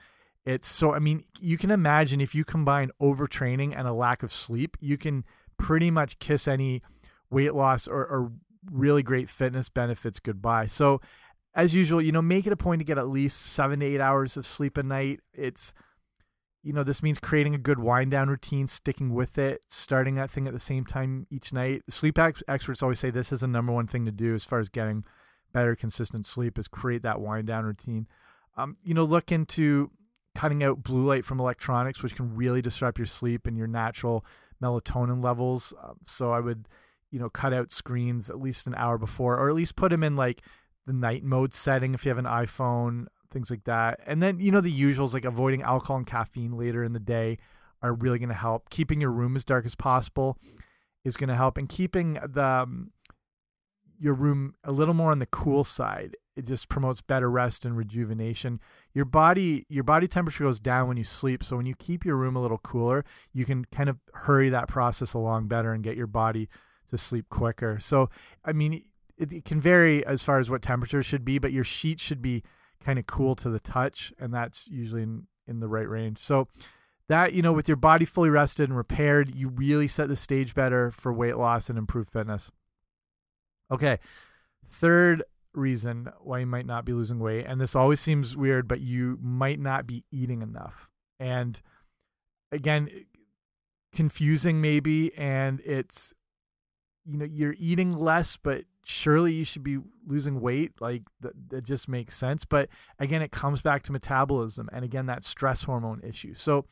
It's 0.44 0.68
so 0.68 0.94
I 0.94 0.98
mean, 0.98 1.24
you 1.40 1.58
can 1.58 1.70
imagine 1.70 2.20
if 2.20 2.34
you 2.34 2.44
combine 2.44 2.90
overtraining 3.00 3.74
and 3.76 3.88
a 3.88 3.92
lack 3.92 4.22
of 4.22 4.32
sleep, 4.32 4.76
you 4.80 4.96
can 4.96 5.24
pretty 5.58 5.90
much 5.90 6.18
kiss 6.18 6.46
any 6.46 6.82
weight 7.30 7.54
loss 7.54 7.88
or, 7.88 8.02
or 8.02 8.32
really 8.70 9.02
great 9.02 9.28
fitness 9.28 9.68
benefits 9.68 10.20
goodbye. 10.20 10.66
So, 10.66 11.00
as 11.54 11.74
usual, 11.74 12.02
you 12.02 12.12
know, 12.12 12.22
make 12.22 12.46
it 12.46 12.52
a 12.52 12.56
point 12.56 12.80
to 12.80 12.84
get 12.84 12.98
at 12.98 13.08
least 13.08 13.40
seven 13.40 13.80
to 13.80 13.86
eight 13.86 14.00
hours 14.00 14.36
of 14.36 14.44
sleep 14.46 14.76
a 14.76 14.82
night. 14.82 15.20
It's, 15.32 15.72
you 16.62 16.72
know, 16.72 16.82
this 16.82 17.02
means 17.02 17.18
creating 17.18 17.54
a 17.54 17.58
good 17.58 17.78
wind 17.78 18.10
down 18.10 18.28
routine, 18.28 18.66
sticking 18.66 19.14
with 19.14 19.38
it, 19.38 19.60
starting 19.68 20.16
that 20.16 20.30
thing 20.30 20.48
at 20.48 20.52
the 20.52 20.60
same 20.60 20.84
time 20.84 21.26
each 21.30 21.52
night. 21.52 21.82
Sleep 21.88 22.18
ex 22.18 22.42
experts 22.48 22.82
always 22.82 22.98
say 22.98 23.10
this 23.10 23.32
is 23.32 23.40
the 23.40 23.46
number 23.46 23.72
one 23.72 23.86
thing 23.86 24.04
to 24.04 24.10
do 24.10 24.34
as 24.34 24.44
far 24.44 24.58
as 24.58 24.68
getting 24.68 25.04
better, 25.52 25.76
consistent 25.76 26.26
sleep 26.26 26.58
is 26.58 26.68
create 26.68 27.02
that 27.02 27.20
wind 27.20 27.46
down 27.46 27.64
routine. 27.64 28.06
Um, 28.56 28.76
you 28.82 28.92
know, 28.92 29.04
look 29.04 29.32
into 29.32 29.90
cutting 30.34 30.62
out 30.62 30.82
blue 30.82 31.06
light 31.06 31.24
from 31.24 31.40
electronics, 31.40 32.02
which 32.02 32.16
can 32.16 32.34
really 32.36 32.60
disrupt 32.60 32.98
your 32.98 33.06
sleep 33.06 33.46
and 33.46 33.56
your 33.56 33.68
natural 33.68 34.24
melatonin 34.62 35.22
levels. 35.22 35.72
Um, 35.82 36.00
so 36.04 36.32
I 36.32 36.40
would 36.40 36.68
you 37.14 37.20
know 37.20 37.30
cut 37.30 37.54
out 37.54 37.70
screens 37.70 38.28
at 38.28 38.40
least 38.40 38.66
an 38.66 38.74
hour 38.76 38.98
before 38.98 39.38
or 39.38 39.48
at 39.48 39.54
least 39.54 39.76
put 39.76 39.90
them 39.90 40.02
in 40.02 40.16
like 40.16 40.42
the 40.84 40.92
night 40.92 41.22
mode 41.22 41.54
setting 41.54 41.94
if 41.94 42.04
you 42.04 42.08
have 42.10 42.18
an 42.18 42.24
iphone 42.24 43.06
things 43.34 43.50
like 43.50 43.64
that. 43.64 44.00
And 44.06 44.22
then 44.22 44.40
you 44.40 44.50
know 44.50 44.62
the 44.62 44.72
usuals 44.72 45.12
like 45.12 45.26
avoiding 45.26 45.60
alcohol 45.60 45.98
and 45.98 46.06
caffeine 46.06 46.56
later 46.56 46.82
in 46.82 46.94
the 46.94 47.00
day 47.00 47.36
are 47.82 47.92
really 47.92 48.18
going 48.18 48.30
to 48.30 48.34
help. 48.34 48.70
Keeping 48.70 49.02
your 49.02 49.10
room 49.10 49.36
as 49.36 49.44
dark 49.44 49.66
as 49.66 49.74
possible 49.74 50.38
is 51.04 51.18
going 51.18 51.28
to 51.28 51.34
help 51.34 51.58
and 51.58 51.68
keeping 51.68 52.14
the 52.14 52.42
um, 52.42 52.92
your 53.98 54.14
room 54.14 54.54
a 54.64 54.72
little 54.72 54.94
more 54.94 55.10
on 55.10 55.18
the 55.18 55.26
cool 55.26 55.64
side 55.64 56.16
it 56.36 56.46
just 56.46 56.68
promotes 56.68 57.00
better 57.00 57.30
rest 57.30 57.64
and 57.64 57.76
rejuvenation. 57.76 58.60
Your 58.92 59.04
body 59.04 59.66
your 59.68 59.84
body 59.84 60.08
temperature 60.08 60.44
goes 60.44 60.60
down 60.60 60.88
when 60.88 60.96
you 60.96 61.04
sleep 61.04 61.44
so 61.44 61.56
when 61.56 61.66
you 61.66 61.74
keep 61.74 62.04
your 62.04 62.16
room 62.16 62.36
a 62.36 62.42
little 62.42 62.58
cooler 62.58 63.04
you 63.32 63.44
can 63.44 63.66
kind 63.66 63.88
of 63.88 63.98
hurry 64.14 64.48
that 64.48 64.68
process 64.68 65.12
along 65.12 65.48
better 65.48 65.72
and 65.72 65.84
get 65.84 65.96
your 65.96 66.06
body 66.06 66.48
to 66.94 66.98
sleep 66.98 67.28
quicker. 67.28 67.78
So, 67.80 68.10
I 68.44 68.52
mean, 68.52 68.84
it, 69.16 69.32
it 69.32 69.44
can 69.44 69.60
vary 69.60 70.04
as 70.06 70.22
far 70.22 70.38
as 70.38 70.50
what 70.50 70.62
temperature 70.62 71.02
should 71.02 71.24
be, 71.24 71.38
but 71.38 71.52
your 71.52 71.64
sheet 71.64 72.00
should 72.00 72.22
be 72.22 72.42
kind 72.82 72.98
of 72.98 73.06
cool 73.06 73.34
to 73.36 73.48
the 73.50 73.60
touch, 73.60 74.12
and 74.18 74.32
that's 74.32 74.68
usually 74.68 75.02
in, 75.02 75.26
in 75.46 75.60
the 75.60 75.68
right 75.68 75.88
range. 75.88 76.18
So, 76.22 76.48
that 77.08 77.32
you 77.32 77.42
know 77.42 77.52
with 77.52 77.68
your 77.68 77.76
body 77.76 78.04
fully 78.04 78.30
rested 78.30 78.68
and 78.68 78.76
repaired 78.76 79.34
you 79.34 79.48
really 79.48 79.88
set 79.88 80.08
the 80.08 80.16
stage 80.16 80.54
better 80.54 80.90
for 80.90 81.12
weight 81.12 81.36
loss 81.36 81.68
and 81.68 81.78
improved 81.78 82.10
fitness 82.10 82.50
okay 83.70 83.98
third 84.70 85.22
reason 85.52 86.08
why 86.20 86.40
you 86.40 86.46
might 86.46 86.66
not 86.66 86.84
be 86.84 86.92
losing 86.92 87.18
weight 87.18 87.44
and 87.46 87.60
this 87.60 87.76
always 87.76 88.00
seems 88.00 88.36
weird 88.36 88.66
but 88.66 88.80
you 88.80 89.18
might 89.22 89.60
not 89.60 89.86
be 89.86 90.04
eating 90.10 90.42
enough 90.42 90.88
and 91.20 91.60
again 92.50 92.88
confusing 93.94 94.60
maybe 94.60 95.14
and 95.16 95.60
it's 95.60 96.12
you 97.04 97.18
know 97.18 97.24
you're 97.24 97.54
eating 97.58 97.92
less 97.92 98.36
but 98.36 98.64
surely 98.84 99.32
you 99.32 99.44
should 99.44 99.62
be 99.62 99.78
losing 100.06 100.40
weight 100.40 100.72
like 100.80 101.02
that, 101.20 101.64
just 101.64 101.88
makes 101.88 102.16
sense 102.16 102.44
but 102.44 102.68
again 102.98 103.22
it 103.22 103.32
comes 103.32 103.62
back 103.62 103.82
to 103.82 103.92
metabolism 103.92 104.68
and 104.72 104.84
again 104.84 105.06
that 105.06 105.24
stress 105.24 105.64
hormone 105.64 106.00
issue 106.02 106.34
so 106.34 106.64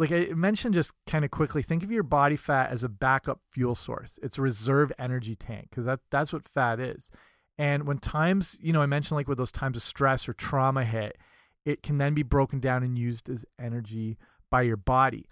like 0.00 0.12
I 0.12 0.28
mentioned 0.34 0.72
just 0.72 0.92
kind 1.06 1.26
of 1.26 1.30
quickly, 1.30 1.62
think 1.62 1.82
of 1.82 1.90
your 1.90 2.02
body 2.02 2.36
fat 2.36 2.70
as 2.70 2.82
a 2.82 2.88
backup 2.88 3.40
fuel 3.50 3.74
source. 3.74 4.18
It's 4.22 4.38
a 4.38 4.42
reserve 4.42 4.90
energy 4.98 5.36
tank 5.36 5.68
because 5.68 5.84
that 5.84 6.00
that's 6.10 6.32
what 6.32 6.48
fat 6.48 6.80
is. 6.80 7.10
And 7.58 7.86
when 7.86 7.98
times, 7.98 8.56
you 8.62 8.72
know, 8.72 8.80
I 8.80 8.86
mentioned 8.86 9.16
like 9.16 9.28
with 9.28 9.36
those 9.36 9.52
times 9.52 9.76
of 9.76 9.82
stress 9.82 10.26
or 10.26 10.32
trauma 10.32 10.86
hit, 10.86 11.18
it 11.66 11.82
can 11.82 11.98
then 11.98 12.14
be 12.14 12.22
broken 12.22 12.60
down 12.60 12.82
and 12.82 12.98
used 12.98 13.28
as 13.28 13.44
energy 13.60 14.16
by 14.50 14.62
your 14.62 14.78
body. 14.78 15.26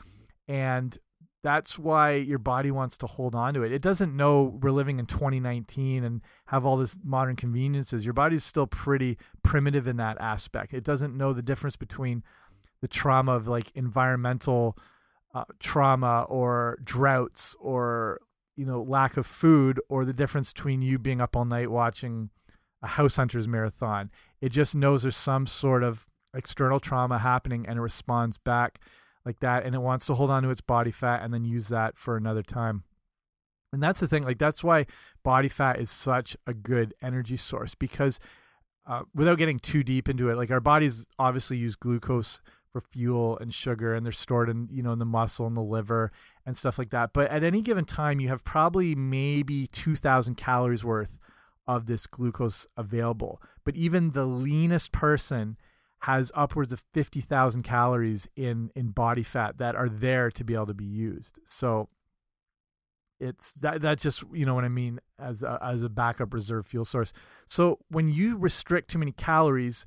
And 0.47 0.99
that's 1.43 1.79
why 1.79 2.15
your 2.15 2.39
body 2.39 2.71
wants 2.71 2.99
to 2.99 3.07
hold 3.07 3.35
on 3.35 3.55
to 3.55 3.63
it. 3.63 3.73
It 3.73 3.83
doesn't 3.83 4.17
know 4.17 4.59
we're 4.61 4.71
living 4.71 4.99
in 4.99 5.07
2019 5.07 6.03
and 6.03 6.21
have 6.47 6.67
all 6.67 6.77
this 6.77 6.99
modern 7.05 7.37
conveniences. 7.37 8.05
Your 8.05 8.15
body's 8.15 8.45
still 8.45 8.67
pretty 8.67 9.19
primitive 9.45 9.87
in 9.87 9.97
that 9.99 10.17
aspect. 10.21 10.75
It 10.75 10.83
doesn't 10.83 11.17
know 11.17 11.33
the 11.33 11.43
difference 11.43 11.77
between 11.77 12.25
the 12.81 12.89
trauma 12.89 13.33
of 13.33 13.47
like 13.47 13.71
environmental 13.75 14.77
uh, 15.35 15.45
trauma 15.61 16.27
or 16.29 16.79
droughts 16.83 17.55
or 17.61 18.21
you 18.57 18.65
know 18.65 18.83
lack 18.83 19.17
of 19.17 19.27
food 19.27 19.81
or 19.89 20.05
the 20.05 20.13
difference 20.13 20.53
between 20.53 20.83
you 20.83 20.99
being 20.99 21.21
up 21.21 21.37
all 21.37 21.45
night 21.45 21.71
watching 21.71 22.31
a 22.83 22.89
house 22.89 23.17
hunters 23.17 23.47
marathon 23.47 24.11
it 24.41 24.51
just 24.51 24.75
knows 24.75 25.03
there's 25.03 25.17
some 25.17 25.47
sort 25.47 25.83
of 25.83 26.07
external 26.35 26.81
trauma 26.81 27.19
happening 27.19 27.67
and 27.67 27.79
it 27.79 27.83
responds 27.83 28.39
back 28.39 28.81
like 29.29 29.41
that 29.41 29.65
and 29.65 29.75
it 29.75 29.81
wants 29.81 30.07
to 30.07 30.15
hold 30.15 30.31
on 30.31 30.43
to 30.43 30.51
its 30.51 30.61
body 30.61 30.91
fat 30.91 31.23
and 31.23 31.33
then 31.33 31.45
use 31.45 31.69
that 31.69 31.99
for 31.99 32.17
another 32.17 32.43
time. 32.43 32.83
And 33.73 33.83
that's 33.83 34.01
the 34.01 34.09
thing 34.09 34.25
like 34.25 34.39
that's 34.39 34.65
why 34.65 34.87
body 35.23 35.49
fat 35.49 35.79
is 35.79 35.91
such 35.91 36.37
a 36.47 36.55
good 36.55 36.95
energy 37.03 37.37
source 37.37 37.75
because 37.75 38.19
uh, 38.87 39.03
without 39.15 39.37
getting 39.37 39.59
too 39.59 39.85
deep 39.85 40.09
into 40.09 40.31
it 40.31 40.37
like 40.37 40.51
our 40.51 40.61
bodies 40.61 41.07
obviously 41.19 41.59
use 41.59 41.77
glucose 41.77 42.41
for 42.73 42.81
fuel 42.81 43.37
and 43.39 43.53
sugar 43.53 43.95
and 43.95 44.07
they're 44.07 44.13
stored 44.13 44.49
in 44.49 44.69
you 44.73 44.83
know 44.83 44.93
in 44.93 44.99
the 44.99 45.05
muscle 45.05 45.47
and 45.47 45.57
the 45.57 45.63
liver 45.63 46.11
and 46.47 46.57
stuff 46.57 46.79
like 46.79 46.91
that. 46.91 47.13
But 47.13 47.31
at 47.31 47.45
any 47.45 47.61
given 47.61 47.85
time 47.85 48.21
you 48.21 48.29
have 48.29 48.45
probably 48.45 48.95
maybe 48.95 49.67
2000 49.67 50.37
calories 50.37 50.85
worth 50.85 51.19
of 51.67 51.85
this 51.85 52.07
glucose 52.07 52.67
available. 52.77 53.43
But 53.65 53.77
even 53.77 54.13
the 54.13 54.25
leanest 54.25 54.91
person 54.91 55.59
has 56.03 56.31
upwards 56.35 56.73
of 56.73 56.85
50,000 56.95 57.63
calories 57.63 58.29
in 58.37 58.71
in 58.77 58.91
body 58.91 59.23
fat 59.23 59.59
that 59.59 59.75
are 59.75 59.89
there 59.89 60.31
to 60.31 60.45
be 60.45 60.55
able 60.55 60.67
to 60.67 60.75
be 60.75 60.85
used. 60.85 61.39
So 61.47 61.89
it's 63.21 63.53
that 63.53 63.83
that's 63.83 64.03
just 64.03 64.23
you 64.33 64.47
know 64.47 64.55
what 64.55 64.65
I 64.65 64.69
mean 64.69 65.01
as 65.19 65.43
a, 65.43 65.59
as 65.61 65.83
a 65.83 65.89
backup 65.89 66.33
reserve 66.33 66.67
fuel 66.67 66.85
source. 66.85 67.13
So 67.47 67.79
when 67.89 68.09
you 68.09 68.37
restrict 68.37 68.91
too 68.91 68.99
many 68.99 69.13
calories 69.13 69.85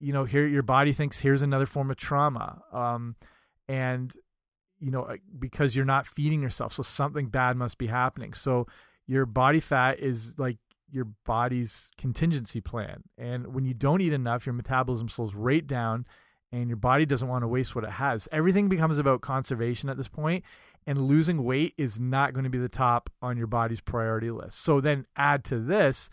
you 0.00 0.12
know 0.12 0.24
here 0.24 0.46
your 0.46 0.62
body 0.62 0.92
thinks 0.92 1.20
here's 1.20 1.42
another 1.42 1.66
form 1.66 1.90
of 1.90 1.96
trauma 1.96 2.62
um, 2.72 3.16
and 3.68 4.12
you 4.78 4.90
know 4.90 5.02
uh, 5.02 5.16
because 5.38 5.74
you're 5.74 5.84
not 5.84 6.06
feeding 6.06 6.42
yourself 6.42 6.72
so 6.74 6.82
something 6.82 7.28
bad 7.28 7.56
must 7.56 7.78
be 7.78 7.86
happening. 7.86 8.34
So 8.34 8.66
your 9.06 9.24
body 9.26 9.60
fat 9.60 10.00
is 10.00 10.38
like 10.38 10.58
your 10.94 11.08
body's 11.26 11.90
contingency 11.98 12.60
plan. 12.60 13.02
And 13.18 13.52
when 13.52 13.64
you 13.64 13.74
don't 13.74 14.00
eat 14.00 14.12
enough 14.12 14.46
your 14.46 14.52
metabolism 14.52 15.08
slows 15.08 15.34
right 15.34 15.66
down 15.66 16.06
and 16.52 16.68
your 16.68 16.76
body 16.76 17.04
doesn't 17.04 17.26
want 17.26 17.42
to 17.42 17.48
waste 17.48 17.74
what 17.74 17.82
it 17.82 17.90
has. 17.90 18.28
Everything 18.30 18.68
becomes 18.68 18.96
about 18.96 19.20
conservation 19.20 19.88
at 19.88 19.96
this 19.96 20.06
point 20.06 20.44
and 20.86 21.02
losing 21.02 21.42
weight 21.42 21.74
is 21.76 21.98
not 21.98 22.32
going 22.32 22.44
to 22.44 22.50
be 22.50 22.58
the 22.58 22.68
top 22.68 23.10
on 23.20 23.36
your 23.36 23.48
body's 23.48 23.80
priority 23.80 24.30
list. 24.30 24.60
So 24.60 24.80
then 24.80 25.06
add 25.16 25.42
to 25.44 25.58
this 25.58 26.10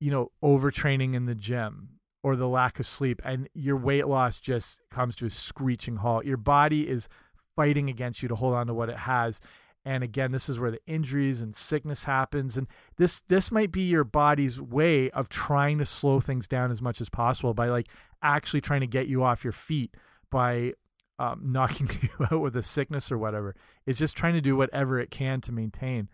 you 0.00 0.10
know 0.10 0.32
overtraining 0.42 1.14
in 1.14 1.26
the 1.26 1.34
gym 1.34 1.90
or 2.22 2.34
the 2.34 2.48
lack 2.48 2.80
of 2.80 2.86
sleep 2.86 3.20
and 3.24 3.48
your 3.52 3.76
weight 3.76 4.06
loss 4.08 4.38
just 4.38 4.80
comes 4.90 5.16
to 5.16 5.26
a 5.26 5.30
screeching 5.30 5.96
halt. 5.96 6.24
Your 6.24 6.38
body 6.38 6.88
is 6.88 7.08
fighting 7.54 7.90
against 7.90 8.22
you 8.22 8.28
to 8.28 8.36
hold 8.36 8.54
on 8.54 8.68
to 8.68 8.74
what 8.74 8.88
it 8.88 8.98
has 8.98 9.40
and 9.84 10.02
again 10.04 10.32
this 10.32 10.48
is 10.48 10.58
where 10.58 10.70
the 10.70 10.80
injuries 10.86 11.40
and 11.40 11.56
sickness 11.56 12.04
happens 12.04 12.56
and 12.56 12.66
this 12.96 13.20
this 13.22 13.50
might 13.50 13.72
be 13.72 13.82
your 13.82 14.04
body's 14.04 14.60
way 14.60 15.10
of 15.10 15.28
trying 15.28 15.78
to 15.78 15.86
slow 15.86 16.20
things 16.20 16.46
down 16.46 16.70
as 16.70 16.82
much 16.82 17.00
as 17.00 17.08
possible 17.08 17.54
by 17.54 17.68
like 17.68 17.88
actually 18.22 18.60
trying 18.60 18.80
to 18.80 18.86
get 18.86 19.06
you 19.06 19.22
off 19.22 19.44
your 19.44 19.52
feet 19.52 19.94
by 20.30 20.72
um, 21.18 21.40
knocking 21.52 21.88
you 22.02 22.26
out 22.30 22.40
with 22.40 22.56
a 22.56 22.62
sickness 22.62 23.10
or 23.10 23.18
whatever 23.18 23.54
it's 23.86 23.98
just 23.98 24.16
trying 24.16 24.34
to 24.34 24.40
do 24.40 24.56
whatever 24.56 24.98
it 24.98 25.10
can 25.10 25.40
to 25.40 25.52
maintain 25.52 26.08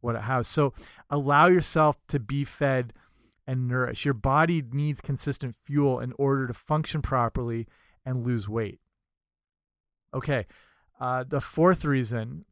what 0.00 0.14
it 0.14 0.22
has 0.22 0.46
so 0.46 0.72
allow 1.10 1.46
yourself 1.46 1.96
to 2.08 2.20
be 2.20 2.44
fed 2.44 2.92
and 3.46 3.68
nourish. 3.68 4.04
Your 4.04 4.14
body 4.14 4.62
needs 4.72 5.00
consistent 5.00 5.54
fuel 5.64 6.00
in 6.00 6.12
order 6.18 6.46
to 6.46 6.54
function 6.54 7.00
properly 7.00 7.66
and 8.04 8.26
lose 8.26 8.48
weight. 8.48 8.80
Okay, 10.12 10.46
uh, 11.00 11.24
the 11.24 11.40
fourth 11.40 11.84
reason 11.84 12.44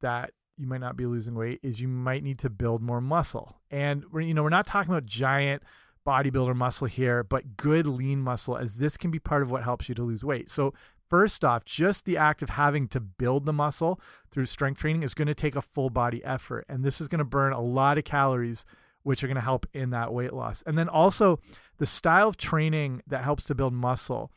that 0.00 0.32
you 0.56 0.66
might 0.66 0.80
not 0.80 0.96
be 0.96 1.06
losing 1.06 1.34
weight 1.34 1.60
is 1.62 1.80
you 1.80 1.88
might 1.88 2.22
need 2.22 2.38
to 2.38 2.50
build 2.50 2.82
more 2.82 3.00
muscle. 3.00 3.56
And 3.70 4.04
we're, 4.10 4.22
you 4.22 4.34
know, 4.34 4.42
we're 4.42 4.48
not 4.48 4.66
talking 4.66 4.92
about 4.92 5.06
giant 5.06 5.62
bodybuilder 6.06 6.54
muscle 6.54 6.86
here, 6.86 7.22
but 7.22 7.56
good 7.56 7.86
lean 7.86 8.20
muscle, 8.20 8.56
as 8.56 8.76
this 8.76 8.96
can 8.96 9.10
be 9.10 9.18
part 9.18 9.42
of 9.42 9.50
what 9.50 9.64
helps 9.64 9.88
you 9.88 9.94
to 9.96 10.02
lose 10.02 10.24
weight. 10.24 10.50
So, 10.50 10.72
first 11.10 11.44
off, 11.44 11.64
just 11.64 12.04
the 12.04 12.16
act 12.16 12.42
of 12.42 12.50
having 12.50 12.88
to 12.88 13.00
build 13.00 13.44
the 13.44 13.52
muscle 13.52 14.00
through 14.30 14.46
strength 14.46 14.80
training 14.80 15.02
is 15.02 15.14
going 15.14 15.28
to 15.28 15.34
take 15.34 15.56
a 15.56 15.62
full 15.62 15.90
body 15.90 16.24
effort. 16.24 16.64
And 16.68 16.84
this 16.84 17.00
is 17.00 17.08
going 17.08 17.18
to 17.18 17.24
burn 17.24 17.52
a 17.52 17.60
lot 17.60 17.98
of 17.98 18.04
calories 18.04 18.64
which 19.02 19.22
are 19.22 19.28
going 19.28 19.36
to 19.36 19.40
help 19.40 19.66
in 19.72 19.90
that 19.90 20.12
weight 20.12 20.32
loss. 20.32 20.62
And 20.66 20.76
then 20.76 20.88
also 20.88 21.38
the 21.78 21.86
style 21.86 22.28
of 22.28 22.36
training 22.36 23.02
that 23.06 23.22
helps 23.22 23.44
to 23.44 23.54
build 23.54 23.72
muscle 23.72 24.32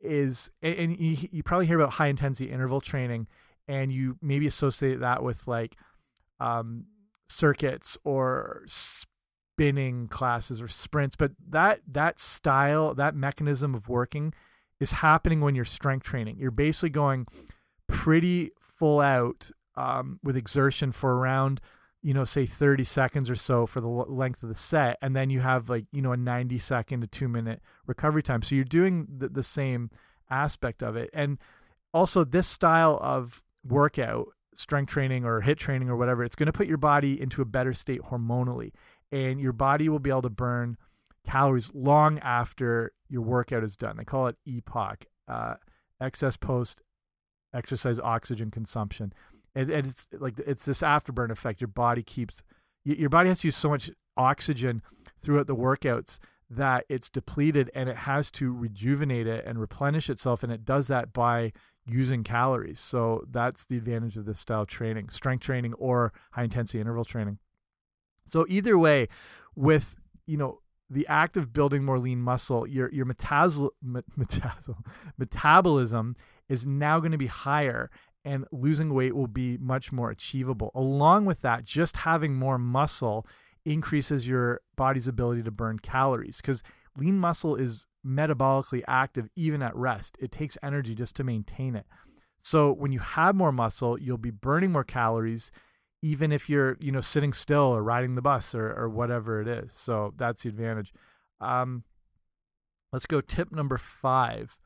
is, 0.00 0.52
and 0.62 0.96
you, 0.96 1.28
you 1.32 1.42
probably 1.42 1.66
hear 1.66 1.80
about 1.80 1.94
high 1.94 2.06
intensity 2.06 2.50
interval 2.50 2.80
training, 2.80 3.26
and 3.68 3.92
you 3.92 4.16
maybe 4.22 4.46
associate 4.46 5.00
that 5.00 5.22
with 5.22 5.46
like 5.46 5.76
um, 6.40 6.86
circuits 7.28 7.98
or 8.04 8.62
spinning 8.66 10.08
classes 10.08 10.60
or 10.62 10.68
sprints. 10.68 11.16
But 11.16 11.32
that 11.48 11.80
that 11.86 12.18
style, 12.18 12.94
that 12.94 13.14
mechanism 13.14 13.74
of 13.74 13.88
working, 13.88 14.32
is 14.80 14.92
happening 14.92 15.40
when 15.40 15.54
you're 15.54 15.64
strength 15.64 16.04
training. 16.04 16.38
You're 16.38 16.50
basically 16.50 16.90
going 16.90 17.26
pretty 17.86 18.50
full 18.60 19.00
out 19.00 19.50
um, 19.76 20.18
with 20.22 20.36
exertion 20.36 20.92
for 20.92 21.16
around 21.16 21.60
you 22.02 22.14
know, 22.14 22.24
say 22.24 22.46
30 22.46 22.84
seconds 22.84 23.28
or 23.28 23.34
so 23.34 23.66
for 23.66 23.80
the 23.80 23.88
length 23.88 24.42
of 24.42 24.48
the 24.48 24.56
set. 24.56 24.98
And 25.02 25.16
then 25.16 25.30
you 25.30 25.40
have 25.40 25.68
like, 25.68 25.86
you 25.92 26.00
know, 26.00 26.12
a 26.12 26.16
90 26.16 26.58
second 26.58 27.00
to 27.00 27.06
two 27.06 27.28
minute 27.28 27.60
recovery 27.86 28.22
time. 28.22 28.42
So 28.42 28.54
you're 28.54 28.64
doing 28.64 29.06
the, 29.18 29.28
the 29.28 29.42
same 29.42 29.90
aspect 30.30 30.82
of 30.82 30.96
it. 30.96 31.10
And 31.12 31.38
also, 31.92 32.22
this 32.22 32.46
style 32.46 32.98
of 33.02 33.42
workout, 33.68 34.28
strength 34.54 34.90
training 34.90 35.24
or 35.24 35.42
HIIT 35.42 35.58
training 35.58 35.88
or 35.88 35.96
whatever, 35.96 36.24
it's 36.24 36.36
going 36.36 36.46
to 36.46 36.52
put 36.52 36.66
your 36.66 36.78
body 36.78 37.20
into 37.20 37.42
a 37.42 37.44
better 37.44 37.72
state 37.72 38.02
hormonally. 38.02 38.72
And 39.10 39.40
your 39.40 39.52
body 39.52 39.88
will 39.88 39.98
be 39.98 40.10
able 40.10 40.22
to 40.22 40.30
burn 40.30 40.76
calories 41.26 41.70
long 41.74 42.18
after 42.20 42.92
your 43.08 43.22
workout 43.22 43.64
is 43.64 43.76
done. 43.76 43.96
They 43.96 44.04
call 44.04 44.26
it 44.26 44.36
EPOC, 44.46 45.04
uh, 45.26 45.54
excess 46.00 46.36
post 46.36 46.82
exercise 47.54 47.98
oxygen 48.00 48.50
consumption 48.50 49.10
and, 49.54 49.70
and 49.70 49.86
it's 49.86 50.06
like 50.12 50.38
it's 50.38 50.64
this 50.64 50.82
afterburn 50.82 51.30
effect. 51.30 51.60
Your 51.60 51.68
body 51.68 52.02
keeps 52.02 52.42
your 52.84 53.10
body 53.10 53.28
has 53.28 53.40
to 53.40 53.48
use 53.48 53.56
so 53.56 53.68
much 53.68 53.90
oxygen 54.16 54.82
throughout 55.22 55.46
the 55.46 55.56
workouts 55.56 56.18
that 56.48 56.84
it's 56.88 57.10
depleted 57.10 57.70
and 57.74 57.88
it 57.88 57.98
has 57.98 58.30
to 58.30 58.52
rejuvenate 58.52 59.26
it 59.26 59.44
and 59.44 59.60
replenish 59.60 60.08
itself 60.08 60.42
and 60.42 60.52
it 60.52 60.64
does 60.64 60.86
that 60.86 61.12
by 61.12 61.52
using 61.88 62.22
calories 62.22 62.78
so 62.80 63.24
that's 63.30 63.64
the 63.64 63.76
advantage 63.76 64.16
of 64.16 64.24
this 64.26 64.40
style 64.40 64.62
of 64.62 64.68
training 64.68 65.08
strength 65.10 65.42
training 65.42 65.74
or 65.74 66.12
high 66.32 66.44
intensity 66.44 66.80
interval 66.80 67.04
training 67.04 67.38
so 68.28 68.44
either 68.48 68.78
way 68.78 69.08
with 69.54 69.96
you 70.26 70.36
know 70.36 70.60
the 70.90 71.06
act 71.06 71.36
of 71.36 71.52
building 71.52 71.84
more 71.84 71.98
lean 71.98 72.20
muscle 72.20 72.66
your 72.66 72.92
your 72.92 73.06
metabolism 75.18 76.16
is 76.48 76.66
now 76.66 76.98
going 76.98 77.12
to 77.12 77.18
be 77.18 77.26
higher 77.26 77.90
and 78.24 78.44
losing 78.52 78.92
weight 78.92 79.14
will 79.14 79.26
be 79.26 79.56
much 79.56 79.90
more 79.90 80.10
achievable. 80.10 80.70
Along 80.74 81.24
with 81.24 81.40
that, 81.42 81.64
just 81.64 81.98
having 81.98 82.38
more 82.38 82.58
muscle 82.58 83.26
increases 83.64 84.28
your 84.28 84.60
body's 84.76 85.08
ability 85.08 85.42
to 85.42 85.50
burn 85.50 85.78
calories 85.78 86.40
because 86.40 86.62
lean 86.96 87.18
muscle 87.18 87.56
is 87.56 87.86
metabolically 88.08 88.82
active 88.88 89.28
even 89.36 89.62
at 89.62 89.76
rest. 89.76 90.16
It 90.20 90.32
takes 90.32 90.58
energy 90.62 90.94
just 90.94 91.14
to 91.16 91.24
maintain 91.24 91.76
it. 91.76 91.86
So 92.40 92.72
when 92.72 92.92
you 92.92 93.00
have 93.00 93.34
more 93.34 93.52
muscle, 93.52 94.00
you'll 94.00 94.16
be 94.16 94.30
burning 94.30 94.72
more 94.72 94.84
calories 94.84 95.50
even 96.00 96.30
if 96.30 96.48
you're, 96.48 96.76
you 96.80 96.92
know, 96.92 97.00
sitting 97.00 97.32
still 97.32 97.74
or 97.74 97.82
riding 97.82 98.14
the 98.14 98.22
bus 98.22 98.54
or 98.54 98.72
or 98.72 98.88
whatever 98.88 99.40
it 99.40 99.48
is. 99.48 99.72
So 99.74 100.14
that's 100.16 100.42
the 100.42 100.48
advantage. 100.48 100.92
Um 101.40 101.84
let's 102.92 103.06
go 103.06 103.20
tip 103.20 103.52
number 103.52 103.76
5 103.76 104.56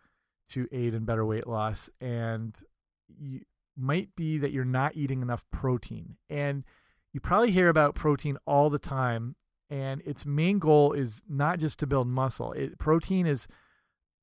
to 0.50 0.68
aid 0.70 0.94
in 0.94 1.04
better 1.04 1.24
weight 1.24 1.46
loss 1.46 1.90
and 2.00 2.56
you 3.08 3.40
might 3.76 4.14
be 4.14 4.38
that 4.38 4.52
you're 4.52 4.64
not 4.64 4.96
eating 4.96 5.22
enough 5.22 5.44
protein. 5.50 6.16
And 6.28 6.64
you 7.12 7.20
probably 7.20 7.50
hear 7.50 7.68
about 7.68 7.94
protein 7.94 8.38
all 8.46 8.70
the 8.70 8.78
time 8.78 9.34
and 9.72 10.02
its 10.04 10.26
main 10.26 10.58
goal 10.58 10.92
is 10.92 11.22
not 11.26 11.58
just 11.58 11.78
to 11.78 11.86
build 11.86 12.06
muscle. 12.06 12.52
It, 12.52 12.78
protein 12.78 13.26
is 13.26 13.48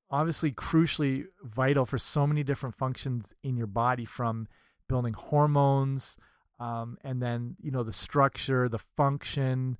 obviously 0.08 0.52
crucially 0.52 1.24
vital 1.42 1.84
for 1.84 1.98
so 1.98 2.24
many 2.24 2.44
different 2.44 2.76
functions 2.76 3.34
in 3.42 3.56
your 3.56 3.66
body 3.66 4.04
from 4.04 4.46
building 4.88 5.12
hormones 5.12 6.16
um, 6.60 6.98
and 7.02 7.20
then 7.20 7.56
you 7.60 7.70
know 7.70 7.82
the 7.82 7.92
structure 7.92 8.68
the 8.68 8.78
function 8.78 9.76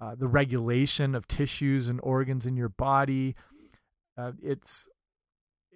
uh, 0.00 0.14
the 0.16 0.26
regulation 0.26 1.14
of 1.14 1.26
tissues 1.28 1.88
and 1.88 2.00
organs 2.02 2.44
in 2.46 2.56
your 2.56 2.68
body 2.68 3.34
uh, 4.16 4.32
it's 4.42 4.88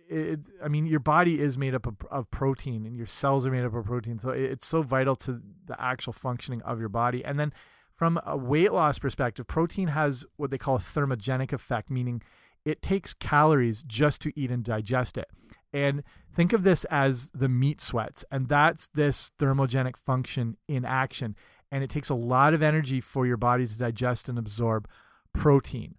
it, 0.08 0.40
I 0.62 0.68
mean, 0.68 0.84
your 0.84 1.00
body 1.00 1.40
is 1.40 1.56
made 1.56 1.74
up 1.74 1.86
of, 1.86 1.96
of, 2.10 2.30
protein, 2.30 2.84
and 2.84 2.94
your 2.94 3.06
cells 3.06 3.46
are 3.46 3.50
made 3.50 3.64
up 3.64 3.74
of 3.74 3.86
protein. 3.86 4.18
So 4.18 4.28
it, 4.28 4.42
it's 4.42 4.66
so 4.66 4.82
vital 4.82 5.16
to 5.16 5.40
the 5.64 5.80
actual 5.80 6.12
functioning 6.12 6.60
of 6.62 6.78
your 6.78 6.90
body. 6.90 7.24
And 7.24 7.40
then, 7.40 7.54
from 8.02 8.18
a 8.26 8.36
weight 8.36 8.72
loss 8.72 8.98
perspective, 8.98 9.46
protein 9.46 9.86
has 9.86 10.24
what 10.34 10.50
they 10.50 10.58
call 10.58 10.74
a 10.74 10.80
thermogenic 10.80 11.52
effect, 11.52 11.88
meaning 11.88 12.20
it 12.64 12.82
takes 12.82 13.14
calories 13.14 13.84
just 13.84 14.20
to 14.20 14.32
eat 14.34 14.50
and 14.50 14.64
digest 14.64 15.16
it. 15.16 15.28
And 15.72 16.02
think 16.34 16.52
of 16.52 16.64
this 16.64 16.82
as 16.86 17.30
the 17.32 17.48
meat 17.48 17.80
sweats, 17.80 18.24
and 18.28 18.48
that's 18.48 18.88
this 18.88 19.30
thermogenic 19.38 19.96
function 19.96 20.56
in 20.66 20.84
action. 20.84 21.36
And 21.70 21.84
it 21.84 21.90
takes 21.90 22.08
a 22.08 22.16
lot 22.16 22.54
of 22.54 22.60
energy 22.60 23.00
for 23.00 23.24
your 23.24 23.36
body 23.36 23.68
to 23.68 23.78
digest 23.78 24.28
and 24.28 24.36
absorb 24.36 24.88
protein. 25.32 25.94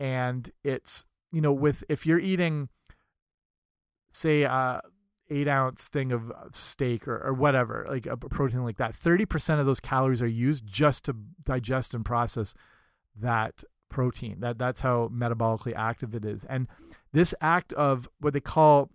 And 0.00 0.50
it's, 0.64 1.04
you 1.32 1.42
know, 1.42 1.52
with 1.52 1.84
if 1.86 2.06
you're 2.06 2.18
eating, 2.18 2.70
say, 4.10 4.44
a 4.44 4.80
eight 5.32 5.48
ounce 5.48 5.88
thing 5.88 6.12
of 6.12 6.32
steak 6.52 7.08
or, 7.08 7.18
or 7.24 7.32
whatever, 7.32 7.86
like 7.88 8.06
a 8.06 8.16
protein 8.16 8.64
like 8.64 8.76
that, 8.76 8.92
30% 8.92 9.58
of 9.58 9.66
those 9.66 9.80
calories 9.80 10.22
are 10.22 10.26
used 10.26 10.66
just 10.66 11.04
to 11.04 11.16
digest 11.44 11.94
and 11.94 12.04
process 12.04 12.54
that 13.18 13.64
protein. 13.88 14.40
That 14.40 14.58
that's 14.58 14.80
how 14.80 15.08
metabolically 15.08 15.74
active 15.74 16.14
it 16.14 16.24
is. 16.24 16.44
And 16.44 16.68
this 17.12 17.34
act 17.40 17.72
of 17.74 18.08
what 18.20 18.32
they 18.32 18.40
call 18.40 18.90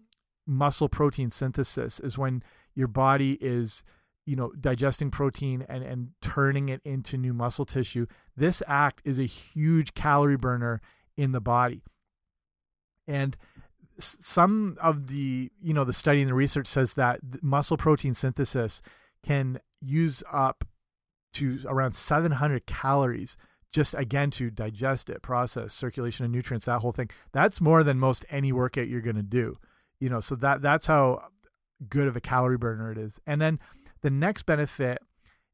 muscle 0.45 0.89
protein 0.89 1.29
synthesis 1.29 1.99
is 1.99 2.17
when 2.17 2.41
your 2.73 2.87
body 2.87 3.37
is 3.41 3.83
you 4.25 4.35
know 4.35 4.51
digesting 4.59 5.11
protein 5.11 5.65
and 5.67 5.83
and 5.83 6.09
turning 6.21 6.69
it 6.69 6.81
into 6.85 7.17
new 7.17 7.33
muscle 7.33 7.65
tissue 7.65 8.05
this 8.35 8.63
act 8.65 9.01
is 9.03 9.19
a 9.19 9.25
huge 9.25 9.93
calorie 9.93 10.37
burner 10.37 10.81
in 11.17 11.33
the 11.33 11.41
body 11.41 11.81
and 13.07 13.35
some 13.99 14.77
of 14.81 15.07
the 15.07 15.51
you 15.61 15.73
know 15.73 15.83
the 15.83 15.93
study 15.93 16.21
and 16.21 16.29
the 16.29 16.35
research 16.35 16.67
says 16.67 16.93
that 16.93 17.19
muscle 17.41 17.77
protein 17.77 18.13
synthesis 18.13 18.81
can 19.25 19.59
use 19.81 20.23
up 20.31 20.63
to 21.33 21.59
around 21.65 21.93
700 21.93 22.65
calories 22.65 23.37
just 23.73 23.93
again 23.95 24.31
to 24.31 24.49
digest 24.49 25.09
it, 25.09 25.21
process, 25.21 25.73
circulation 25.73 26.25
of 26.25 26.31
nutrients, 26.31 26.65
that 26.65 26.79
whole 26.79 26.91
thing. 26.91 27.09
That's 27.31 27.61
more 27.61 27.83
than 27.83 27.99
most 27.99 28.25
any 28.29 28.51
workout 28.51 28.87
you're 28.87 29.01
going 29.01 29.17
to 29.17 29.23
do. 29.23 29.57
You 29.99 30.09
know, 30.09 30.19
so 30.19 30.35
that 30.35 30.61
that's 30.61 30.87
how 30.87 31.29
good 31.89 32.07
of 32.07 32.15
a 32.15 32.21
calorie 32.21 32.57
burner 32.57 32.91
it 32.91 32.97
is. 32.97 33.19
And 33.27 33.41
then 33.41 33.59
the 34.01 34.09
next 34.09 34.43
benefit 34.43 34.99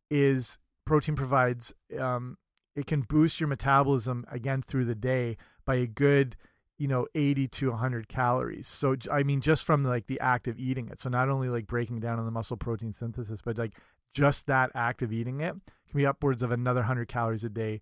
is 0.09 0.57
protein 0.85 1.15
provides 1.15 1.73
um, 1.99 2.37
it 2.75 2.87
can 2.87 3.01
boost 3.01 3.39
your 3.39 3.47
metabolism 3.47 4.25
again 4.31 4.61
through 4.61 4.85
the 4.85 4.95
day 4.95 5.37
by 5.65 5.75
a 5.75 5.87
good 5.87 6.35
you 6.77 6.87
know 6.87 7.07
80 7.15 7.47
to 7.49 7.69
100 7.71 8.07
calories 8.07 8.67
so 8.67 8.95
i 9.11 9.23
mean 9.23 9.41
just 9.41 9.63
from 9.63 9.83
like 9.83 10.07
the 10.07 10.19
act 10.19 10.47
of 10.47 10.59
eating 10.59 10.89
it 10.89 10.99
so 10.99 11.09
not 11.09 11.29
only 11.29 11.49
like 11.49 11.67
breaking 11.67 11.99
down 11.99 12.19
on 12.19 12.25
the 12.25 12.31
muscle 12.31 12.57
protein 12.57 12.93
synthesis 12.93 13.41
but 13.43 13.57
like 13.57 13.73
just 14.13 14.47
that 14.47 14.71
act 14.73 15.01
of 15.01 15.13
eating 15.13 15.39
it 15.39 15.55
can 15.89 15.97
be 15.97 16.05
upwards 16.05 16.41
of 16.41 16.51
another 16.51 16.81
100 16.81 17.07
calories 17.07 17.43
a 17.43 17.49
day 17.49 17.81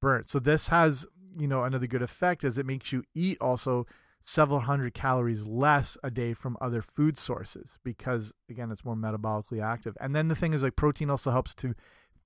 burnt. 0.00 0.28
So 0.28 0.38
this 0.38 0.68
has, 0.68 1.06
you 1.36 1.48
know, 1.48 1.64
another 1.64 1.86
good 1.86 2.02
effect 2.02 2.44
as 2.44 2.58
it 2.58 2.66
makes 2.66 2.92
you 2.92 3.02
eat 3.14 3.38
also 3.40 3.86
several 4.22 4.60
hundred 4.60 4.92
calories 4.92 5.46
less 5.46 5.96
a 6.02 6.10
day 6.10 6.32
from 6.32 6.56
other 6.60 6.82
food 6.82 7.16
sources 7.16 7.78
because 7.84 8.32
again 8.50 8.72
it's 8.72 8.84
more 8.84 8.96
metabolically 8.96 9.62
active. 9.62 9.96
And 10.00 10.16
then 10.16 10.28
the 10.28 10.34
thing 10.34 10.52
is 10.52 10.62
like 10.62 10.76
protein 10.76 11.10
also 11.10 11.30
helps 11.30 11.54
to 11.56 11.74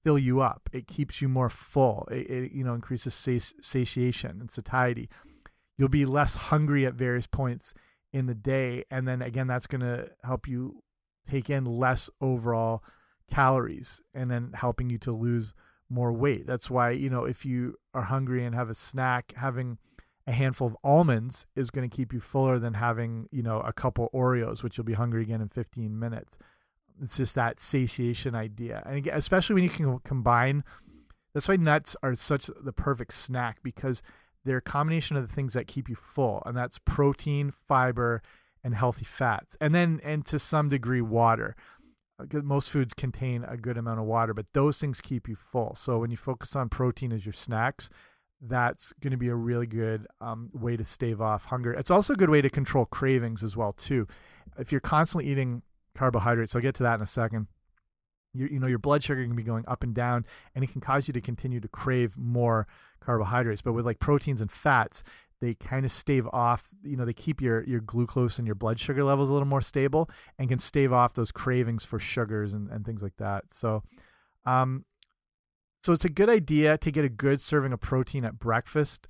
fill 0.03 0.19
you 0.19 0.41
up. 0.41 0.71
It 0.73 0.87
keeps 0.87 1.21
you 1.21 1.29
more 1.29 1.51
full. 1.51 2.09
It, 2.11 2.31
it 2.31 2.53
you 2.53 2.65
know 2.65 2.75
increases 2.75 3.15
satiation 3.15 4.41
and 4.41 4.51
satiety. 4.51 5.11
You'll 5.81 5.89
be 5.89 6.05
less 6.05 6.35
hungry 6.35 6.85
at 6.85 6.93
various 6.93 7.27
points 7.27 7.73
in 8.13 8.27
the 8.27 8.35
day 8.35 8.85
and 8.91 9.09
then 9.09 9.23
again 9.23 9.47
that's 9.47 9.67
going 9.67 9.81
to 9.81 10.11
help 10.23 10.47
you 10.47 10.83
take 11.27 11.49
in 11.49 11.65
less 11.65 12.11
overall 12.21 12.85
calories 13.31 14.03
and 14.13 14.31
then 14.31 14.51
helping 14.55 14.91
you 14.91 14.99
to 14.99 15.13
lose 15.13 15.55
more 15.89 16.13
weight. 16.13 16.47
That's 16.47 16.69
why, 16.69 16.91
you 16.91 17.09
know, 17.09 17.25
if 17.25 17.47
you 17.47 17.77
are 17.95 18.03
hungry 18.03 18.45
and 18.45 18.55
have 18.55 18.69
a 18.69 18.75
snack, 18.75 19.33
having 19.37 19.79
a 20.27 20.33
handful 20.33 20.67
of 20.67 20.77
almonds 20.85 21.47
is 21.57 21.71
going 21.71 21.89
to 21.89 21.97
keep 21.97 22.13
you 22.13 22.21
fuller 22.21 22.59
than 22.59 22.75
having, 22.75 23.27
you 23.31 23.43
know, 23.43 23.61
a 23.61 23.73
couple 23.73 24.11
Oreos, 24.13 24.63
which 24.63 24.77
you'll 24.77 24.85
be 24.85 24.93
hungry 24.93 25.23
again 25.23 25.41
in 25.41 25.49
15 25.49 25.99
minutes. 25.99 26.37
It's 27.03 27.17
just 27.17 27.35
that 27.37 27.59
satiation 27.59 28.35
idea. 28.35 28.83
And 28.85 28.97
again, 28.97 29.17
especially 29.17 29.55
when 29.55 29.65
you 29.65 29.71
can 29.71 29.99
combine, 30.01 30.63
that's 31.33 31.49
why 31.49 31.57
nuts 31.57 31.97
are 32.03 32.15
such 32.15 32.51
the 32.63 32.73
perfect 32.73 33.15
snack 33.15 33.63
because 33.63 34.03
they're 34.45 34.59
a 34.59 34.63
combination 34.63 35.17
of 35.17 35.27
the 35.27 35.35
things 35.35 35.53
that 35.55 35.67
keep 35.67 35.89
you 35.89 35.97
full, 35.97 36.43
and 36.47 36.57
that's 36.57 36.79
protein, 36.79 37.53
fiber, 37.69 38.23
and 38.65 38.75
healthy 38.75 39.05
fats. 39.05 39.57
And 39.61 39.75
then, 39.75 40.01
and 40.03 40.25
to 40.27 40.39
some 40.39 40.69
degree, 40.69 41.01
water 41.01 41.57
most 42.43 42.71
foods 42.71 42.95
contain 42.95 43.45
a 43.45 43.57
good 43.57 43.77
amount 43.77 44.01
of 44.01 44.07
water, 44.07 44.35
but 44.35 44.47
those 44.53 44.79
things 44.79 45.01
keep 45.01 45.29
you 45.29 45.37
full. 45.37 45.75
So 45.75 45.99
when 45.99 46.11
you 46.11 46.17
focus 46.17 46.55
on 46.57 46.69
protein 46.69 47.13
as 47.13 47.25
your 47.25 47.33
snacks, 47.33 47.91
that's 48.41 48.93
going 49.01 49.11
to 49.11 49.17
be 49.17 49.29
a 49.29 49.35
really 49.35 49.67
good 49.67 50.07
um, 50.21 50.51
way 50.53 50.77
to 50.77 50.85
stave 50.85 51.21
off 51.21 51.47
hunger. 51.47 51.73
It's 51.73 51.91
also 51.91 52.15
a 52.15 52.17
good 52.17 52.31
way 52.31 52.41
to 52.41 52.51
control 52.51 52.87
cravings 52.87 53.43
as 53.43 53.57
well 53.57 53.73
too. 53.73 54.07
If 54.59 54.73
you're 54.73 54.81
constantly 54.81 55.31
eating 55.31 55.63
carbohydrates, 55.95 56.55
I'll 56.55 56.63
get 56.63 56.75
to 56.77 56.83
that 56.83 56.95
in 56.95 57.03
a 57.03 57.07
second. 57.07 57.49
You, 58.33 58.47
you 58.47 58.61
know 58.61 58.67
your 58.67 58.79
blood 58.79 59.03
sugar 59.03 59.25
can 59.25 59.37
be 59.37 59.43
going 59.43 59.65
up 59.67 59.83
and 59.83 59.95
down, 59.95 60.25
and 60.55 60.63
it 60.63 60.71
can 60.71 60.81
cause 60.81 61.09
you 61.09 61.15
to 61.15 61.21
continue 61.21 61.61
to 61.61 61.69
crave 61.69 62.17
more 62.17 62.67
carbohydrates. 63.01 63.63
But 63.63 63.73
with 63.73 63.87
like 63.87 63.99
proteins 63.99 64.41
and 64.41 64.51
fats, 64.51 65.03
they 65.41 65.55
kind 65.55 65.85
of 65.85 65.91
stave 65.91 66.29
off 66.33 66.75
you 66.83 66.97
know 66.97 67.05
they 67.05 67.13
keep 67.13 67.41
your 67.41 67.65
your 67.65 67.81
glucose 67.81 68.39
and 68.39 68.47
your 68.47 68.55
blood 68.55 68.79
sugar 68.79 69.03
levels 69.03 69.31
a 69.31 69.33
little 69.33 69.49
more 69.49 69.61
stable 69.61 70.09
and 70.39 70.49
can 70.49 70.59
stave 70.59 70.93
off 70.93 71.15
those 71.15 71.33
cravings 71.33 71.85
for 71.85 71.99
sugars 71.99 72.55
and, 72.55 72.71
and 72.71 72.85
things 72.85 73.03
like 73.03 73.17
that 73.17 73.45
so 73.53 73.83
um 74.47 74.85
so 75.83 75.93
it's 75.93 76.05
a 76.05 76.11
good 76.11 76.29
idea 76.29 76.77
to 76.77 76.91
get 76.91 77.05
a 77.05 77.09
good 77.09 77.41
serving 77.41 77.73
of 77.73 77.81
protein 77.81 78.25
at 78.25 78.39
breakfast 78.39 79.09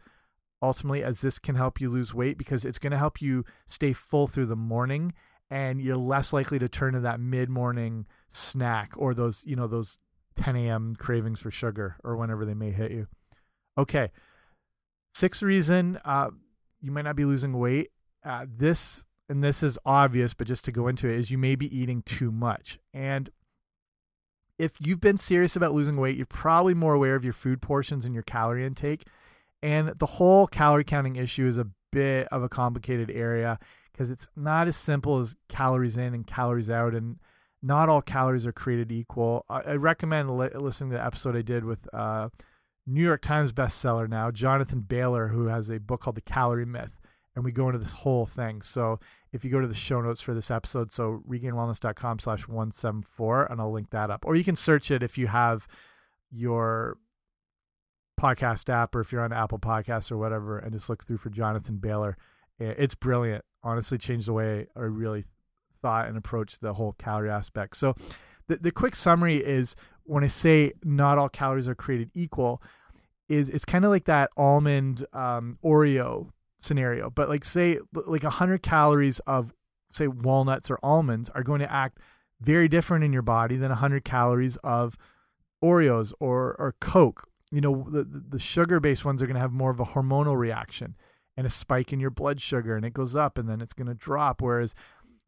ultimately 0.63 1.03
as 1.03 1.21
this 1.21 1.39
can 1.39 1.55
help 1.55 1.81
you 1.81 1.89
lose 1.89 2.15
weight 2.15 2.39
because 2.39 2.65
it's 2.65 2.79
going 2.79 2.91
to 2.91 2.99
help 2.99 3.21
you 3.21 3.45
stay 3.67 3.93
full 3.93 4.27
through 4.27 4.47
the 4.47 4.57
morning 4.57 5.13
and 5.51 5.81
you're 5.81 5.97
less 5.97 6.33
likely 6.33 6.59
to 6.59 6.69
turn 6.69 6.93
to 6.93 7.01
that 7.01 7.19
mid-morning 7.19 8.07
snack 8.29 8.93
or 8.97 9.15
those 9.15 9.43
you 9.47 9.57
know 9.57 9.67
those 9.67 9.99
10 10.37 10.55
a.m 10.57 10.95
cravings 10.97 11.41
for 11.41 11.51
sugar 11.51 11.97
or 12.05 12.17
whenever 12.17 12.45
they 12.45 12.55
may 12.55 12.71
hit 12.71 12.93
you 12.93 13.09
okay 13.77 14.11
Sixth 15.13 15.43
reason 15.43 15.99
uh, 16.05 16.31
you 16.81 16.91
might 16.91 17.03
not 17.03 17.17
be 17.17 17.25
losing 17.25 17.59
weight. 17.59 17.91
Uh, 18.25 18.47
this 18.49 19.05
and 19.29 19.43
this 19.45 19.63
is 19.63 19.79
obvious, 19.85 20.35
but 20.35 20.47
just 20.47 20.65
to 20.65 20.73
go 20.73 20.89
into 20.89 21.09
it, 21.09 21.15
is 21.15 21.31
you 21.31 21.39
may 21.39 21.55
be 21.55 21.77
eating 21.77 22.03
too 22.03 22.33
much. 22.33 22.79
And 22.93 23.31
if 24.59 24.73
you've 24.81 25.01
been 25.01 25.19
serious 25.19 25.57
about 25.57 25.73
losing 25.73 25.97
weight, 25.97 26.17
you're 26.17 26.27
probably 26.27 26.75
more 26.75 26.95
aware 26.95 27.15
of 27.15 27.25
your 27.25 27.33
food 27.33 27.63
portions 27.63 28.05
and 28.05 28.13
your 28.13 28.25
calorie 28.25 28.65
intake. 28.65 29.07
And 29.63 29.99
the 29.99 30.07
whole 30.07 30.47
calorie 30.47 30.85
counting 30.85 31.17
issue 31.17 31.47
is 31.47 31.59
a 31.59 31.69
bit 31.93 32.29
of 32.29 32.43
a 32.43 32.49
complicated 32.49 33.11
area 33.11 33.59
because 33.93 34.11
it's 34.11 34.29
not 34.37 34.69
as 34.69 34.77
simple 34.77 35.19
as 35.19 35.37
calories 35.49 35.97
in 35.97 36.15
and 36.15 36.27
calories 36.27 36.71
out. 36.71 36.95
And 36.95 37.19
not 37.63 37.89
all 37.89 38.03
calories 38.03 38.47
are 38.47 38.53
created 38.53 38.91
equal. 38.91 39.45
I, 39.49 39.61
I 39.61 39.75
recommend 39.77 40.37
li 40.37 40.49
listening 40.55 40.91
to 40.91 40.97
the 40.97 41.05
episode 41.05 41.37
I 41.37 41.43
did 41.43 41.65
with 41.65 41.87
uh, 41.93 42.31
New 42.87 43.03
York 43.05 43.23
Times 43.23 43.53
bestseller 43.53 44.09
now, 44.09 44.31
Jonathan 44.31 44.81
Bailor, 44.81 45.29
who 45.29 45.47
has 45.47 45.69
a 45.69 45.79
book 45.79 46.01
called 46.01 46.17
The 46.17 46.23
Calorie 46.23 46.67
Myth. 46.67 46.97
And 47.37 47.45
we 47.45 47.53
go 47.53 47.69
into 47.69 47.79
this 47.79 47.93
whole 47.93 48.27
thing. 48.27 48.61
So 48.61 48.99
if 49.33 49.45
you 49.45 49.51
go 49.51 49.61
to 49.61 49.69
the 49.69 49.75
show 49.75 50.01
notes 50.01 50.21
for 50.21 50.35
this 50.35 50.51
episode, 50.51 50.91
so 50.91 51.23
regainedwellness.com 51.29 52.19
slash 52.19 52.49
174, 52.49 53.45
and 53.45 53.61
I'll 53.61 53.71
link 53.71 53.91
that 53.91 54.11
up. 54.11 54.25
Or 54.27 54.35
you 54.35 54.43
can 54.43 54.57
search 54.57 54.91
it 54.91 55.03
if 55.03 55.17
you 55.17 55.29
have 55.29 55.69
your 56.31 56.99
podcast 58.21 58.69
app 58.69 58.95
or 58.95 59.01
if 59.01 59.13
you're 59.13 59.25
on 59.25 59.33
Apple 59.33 59.59
Podcasts 59.59 60.11
or 60.11 60.19
whatever, 60.19 60.59
and 60.59 60.73
just 60.73 60.89
look 60.89 61.07
through 61.07 61.19
for 61.19 61.31
Jonathan 61.31 61.77
Bailor. 61.77 62.17
It's 62.59 62.95
brilliant. 62.95 63.45
Honestly, 63.63 63.97
changed 63.97 64.29
the 64.29 64.33
way 64.33 64.67
I 64.77 64.81
really 64.81 65.25
thought 65.81 66.09
and 66.09 66.17
approached 66.17 66.61
the 66.61 66.75
whole 66.75 66.93
calorie 66.93 67.31
aspect. 67.31 67.77
So, 67.77 67.95
the, 68.49 68.57
the 68.57 68.73
quick 68.73 68.97
summary 68.97 69.37
is 69.37 69.77
when 70.11 70.25
I 70.25 70.27
say 70.27 70.73
not 70.83 71.19
all 71.19 71.29
calories 71.29 71.69
are 71.69 71.75
created 71.77 72.11
equal, 72.15 72.61
is 73.29 73.49
it's 73.49 73.65
kind 73.65 73.85
of 73.85 73.93
like 73.93 74.07
that 74.07 74.31
almond 74.37 75.07
um, 75.13 75.57
Oreo 75.65 76.33
scenario. 76.59 77.11
But 77.11 77.29
like 77.29 77.45
say 77.45 77.79
like 77.95 78.25
100 78.25 78.61
calories 78.61 79.21
of 79.21 79.53
say 79.93 80.09
walnuts 80.09 80.69
or 80.69 80.81
almonds 80.83 81.31
are 81.31 81.45
going 81.45 81.61
to 81.61 81.73
act 81.73 81.99
very 82.41 82.67
different 82.67 83.05
in 83.05 83.13
your 83.13 83.23
body 83.23 83.57
than 83.57 83.69
100 83.69 84.05
calories 84.05 84.57
of 84.57 84.97
Oreos 85.63 86.13
or 86.19 86.57
or 86.59 86.75
Coke. 86.81 87.29
You 87.53 87.61
know, 87.61 87.87
the 87.89 88.03
the 88.03 88.41
sugar-based 88.41 89.05
ones 89.05 89.23
are 89.23 89.27
going 89.27 89.37
to 89.37 89.41
have 89.41 89.53
more 89.53 89.71
of 89.71 89.79
a 89.79 89.85
hormonal 89.85 90.37
reaction 90.37 90.97
and 91.37 91.47
a 91.47 91.51
spike 91.51 91.93
in 91.93 92.01
your 92.01 92.11
blood 92.11 92.41
sugar 92.41 92.75
and 92.75 92.85
it 92.85 92.95
goes 92.95 93.15
up 93.15 93.39
and 93.39 93.49
then 93.49 93.61
it's 93.61 93.73
going 93.73 93.87
to 93.87 93.95
drop 93.95 94.43
whereas 94.43 94.75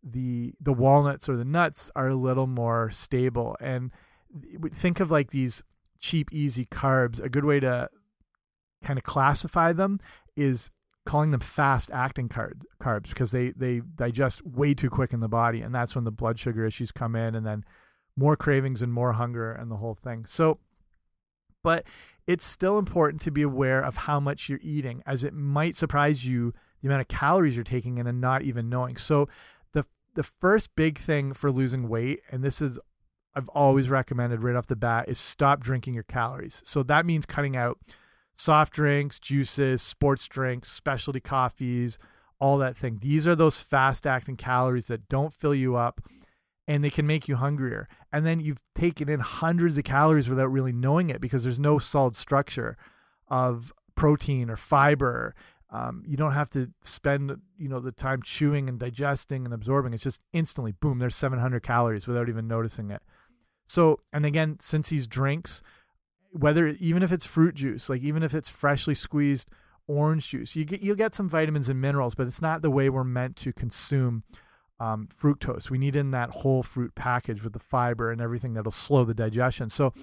the 0.03 0.55
the 0.61 0.73
walnuts 0.73 1.29
or 1.29 1.37
the 1.37 1.45
nuts 1.45 1.89
are 1.95 2.09
a 2.09 2.17
little 2.17 2.49
more 2.49 2.91
stable 2.91 3.57
and 3.61 3.93
think 4.75 5.01
of 5.01 5.11
like 5.11 5.31
these 5.31 5.63
cheap 6.01 6.33
easy 6.33 6.67
carbs. 6.67 7.23
A 7.23 7.29
good 7.29 7.45
way 7.45 7.61
to 7.61 7.89
kind 8.83 8.99
of 8.99 9.05
classify 9.05 9.73
them 9.73 10.01
is 10.37 10.71
calling 11.05 11.31
them 11.33 11.41
fast 11.41 11.91
acting 11.93 12.29
carbs 12.29 13.09
because 13.09 13.33
they 13.33 13.51
they 13.51 13.81
digest 13.97 14.45
way 14.47 14.73
too 14.75 14.91
quick 14.91 15.13
in 15.13 15.21
the 15.21 15.29
body 15.29 15.61
and 15.61 15.75
that's 15.75 15.95
when 15.95 16.05
the 16.05 16.13
blood 16.13 16.39
sugar 16.39 16.65
issues 16.65 16.93
come 16.93 17.17
in 17.17 17.35
and 17.35 17.45
then 17.45 17.65
more 18.17 18.37
cravings 18.37 18.83
and 18.83 18.93
more 18.93 19.13
hunger 19.13 19.51
and 19.51 19.71
the 19.71 19.77
whole 19.77 19.95
thing. 19.95 20.25
So 20.27 20.59
but 21.65 21.85
it's 22.27 22.47
still 22.47 22.79
important 22.79 23.21
to 23.23 23.31
be 23.31 23.43
aware 23.43 23.83
of 23.83 23.99
how 23.99 24.21
much 24.21 24.49
you're 24.49 24.61
eating 24.63 25.03
as 25.07 25.25
it 25.25 25.33
might 25.33 25.77
surprise 25.77 26.25
you 26.25 26.53
the 26.81 26.89
amount 26.89 27.01
of 27.01 27.09
calories 27.09 27.55
you're 27.57 27.65
taking 27.65 27.99
in 27.99 28.07
and 28.07 28.21
not 28.21 28.43
even 28.43 28.69
knowing. 28.69 28.97
So 28.97 29.29
the 29.73 29.85
the 30.15 30.23
first 30.23 30.77
big 30.77 30.99
thing 30.99 31.33
for 31.33 31.51
losing 31.51 31.89
weight 31.89 32.21
and 32.31 32.45
this 32.45 32.61
is 32.61 32.79
I've 33.35 33.49
always 33.51 33.89
recommended 33.89 34.43
right 34.43 34.57
off 34.57 34.67
the 34.67 34.77
bat 34.77 35.09
is 35.09 35.19
stop 35.19 35.61
drinking 35.61 35.95
your 35.95 36.03
calories 36.03 36.63
so 36.65 36.83
that 36.85 37.07
means 37.07 37.27
cutting 37.27 37.57
out 37.57 37.79
soft 38.37 38.73
drinks, 38.73 39.19
juices, 39.19 39.83
sports 39.83 40.27
drinks, 40.29 40.71
specialty 40.71 41.21
coffees, 41.21 41.99
all 42.41 42.59
that 42.59 42.77
thing. 42.77 42.99
These 43.01 43.27
are 43.27 43.37
those 43.37 43.61
fast 43.61 44.07
acting 44.07 44.37
calories 44.37 44.87
that 44.87 45.09
don't 45.09 45.33
fill 45.33 45.55
you 45.55 45.77
up 45.77 46.01
and 46.67 46.83
they 46.83 46.91
can 46.91 47.07
make 47.07 47.29
you 47.29 47.37
hungrier. 47.37 47.89
And 48.13 48.27
then 48.27 48.41
you've 48.41 48.63
taken 48.75 49.09
in 49.09 49.21
hundreds 49.21 49.79
of 49.79 49.85
calories 49.85 50.29
without 50.29 50.49
really 50.49 50.73
knowing 50.73 51.11
it 51.11 51.21
because 51.21 51.45
there's 51.45 51.61
no 51.61 51.79
solid 51.79 52.17
structure 52.17 52.77
of 53.29 53.73
protein 53.95 54.51
or 54.51 54.57
fiber. 54.57 55.35
Um, 55.71 56.03
you 56.07 56.17
don't 56.17 56.33
have 56.33 56.51
to 56.51 56.71
spend 56.83 57.37
you 57.57 57.69
know 57.69 57.81
the 57.81 57.93
time 57.93 58.23
chewing 58.23 58.69
and 58.69 58.79
digesting 58.79 59.45
and 59.45 59.55
absorbing. 59.55 59.93
It's 59.95 60.03
just 60.03 60.21
instantly 60.33 60.73
boom. 60.73 60.99
There's 60.99 61.17
700 61.17 61.63
calories 61.63 62.07
without 62.07 62.29
even 62.29 62.47
noticing 62.47 62.91
it. 62.91 63.03
So 63.73 64.01
and 64.13 64.27
again, 64.27 64.59
since 64.61 64.91
these 64.91 65.07
drinks 65.07 65.63
whether 66.33 66.69
even 66.69 67.03
if 67.03 67.13
it's 67.13 67.25
fruit 67.25 67.55
juice, 67.55 67.89
like 67.89 68.03
even 68.03 68.23
if 68.23 68.35
it's 68.35 68.49
freshly 68.49 68.95
squeezed 68.95 69.51
orange 69.87 70.29
juice, 70.29 70.55
you 70.55 70.65
get 70.65 70.83
you'll 70.83 70.97
get 70.97 71.15
some 71.15 71.29
vitamins 71.29 71.69
and 71.69 71.81
minerals, 71.81 72.15
but 72.15 72.27
it's 72.27 72.43
not 72.43 72.63
the 72.63 72.71
way 72.71 72.91
we're 72.91 73.05
meant 73.05 73.37
to 73.37 73.53
consume 73.53 74.25
um, 74.79 75.09
fructose. 75.21 75.71
We 75.71 75.79
need 75.79 75.97
in 75.97 76.11
that 76.11 76.31
whole 76.31 76.63
fruit 76.63 76.95
package 76.95 77.43
with 77.43 77.55
the 77.55 77.59
fiber 77.59 78.11
and 78.11 78.21
everything 78.21 78.55
that'll 78.55 78.73
slow 78.73 79.05
the 79.05 79.15
digestion. 79.15 79.71
So 79.71 79.95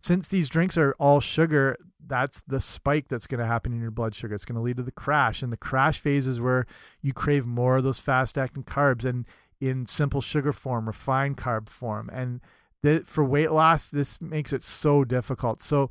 since 0.00 0.28
these 0.28 0.48
drinks 0.48 0.76
are 0.76 0.94
all 0.98 1.20
sugar, 1.20 1.76
that's 2.04 2.42
the 2.46 2.60
spike 2.60 3.08
that's 3.08 3.26
going 3.26 3.40
to 3.40 3.46
happen 3.46 3.72
in 3.72 3.80
your 3.80 3.90
blood 3.90 4.14
sugar. 4.14 4.34
It's 4.34 4.44
going 4.44 4.56
to 4.56 4.62
lead 4.62 4.76
to 4.78 4.82
the 4.82 4.92
crash, 4.92 5.42
and 5.42 5.52
the 5.52 5.56
crash 5.56 6.00
phase 6.00 6.26
is 6.26 6.40
where 6.40 6.66
you 7.00 7.12
crave 7.12 7.46
more 7.46 7.76
of 7.76 7.84
those 7.84 8.00
fast 8.00 8.36
acting 8.36 8.64
carbs 8.64 9.04
and 9.04 9.24
in 9.60 9.86
simple 9.86 10.20
sugar 10.20 10.52
form, 10.52 10.86
refined 10.86 11.36
carb 11.36 11.68
form, 11.68 12.10
and 12.12 12.40
that 12.84 13.06
for 13.06 13.24
weight 13.24 13.50
loss, 13.50 13.88
this 13.88 14.20
makes 14.20 14.52
it 14.52 14.62
so 14.62 15.04
difficult. 15.04 15.62
So 15.62 15.90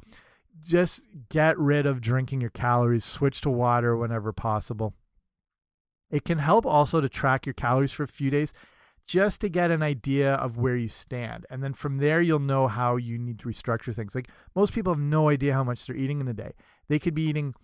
just 0.64 1.02
get 1.30 1.58
rid 1.58 1.88
of 1.88 2.02
drinking 2.02 2.40
your 2.40 2.52
calories, 2.52 3.04
switch 3.04 3.42
to 3.42 3.50
water 3.50 3.98
whenever 3.98 4.32
possible. 4.32 4.94
It 6.12 6.24
can 6.24 6.38
help 6.38 6.68
also 6.68 7.02
to 7.02 7.10
track 7.10 7.48
your 7.48 7.54
calories 7.54 7.92
for 7.92 8.04
a 8.04 8.08
few 8.08 8.30
days 8.30 8.54
just 9.08 9.42
to 9.42 9.50
get 9.50 9.72
an 9.72 9.82
idea 9.82 10.36
of 10.36 10.56
where 10.56 10.76
you 10.76 10.88
stand. 10.88 11.48
And 11.50 11.64
then 11.64 11.74
from 11.74 11.98
there, 11.98 12.22
you'll 12.22 12.38
know 12.38 12.68
how 12.68 12.98
you 12.98 13.18
need 13.18 13.40
to 13.40 13.50
restructure 13.50 13.94
things. 13.94 14.14
Like 14.14 14.30
most 14.56 14.72
people 14.72 14.94
have 14.94 15.02
no 15.02 15.30
idea 15.30 15.56
how 15.56 15.64
much 15.64 15.88
they're 15.88 15.96
eating 15.96 16.22
in 16.22 16.28
a 16.28 16.34
day. 16.34 16.54
They 16.90 17.00
could 17.00 17.16
be 17.16 17.24
eating 17.24 17.56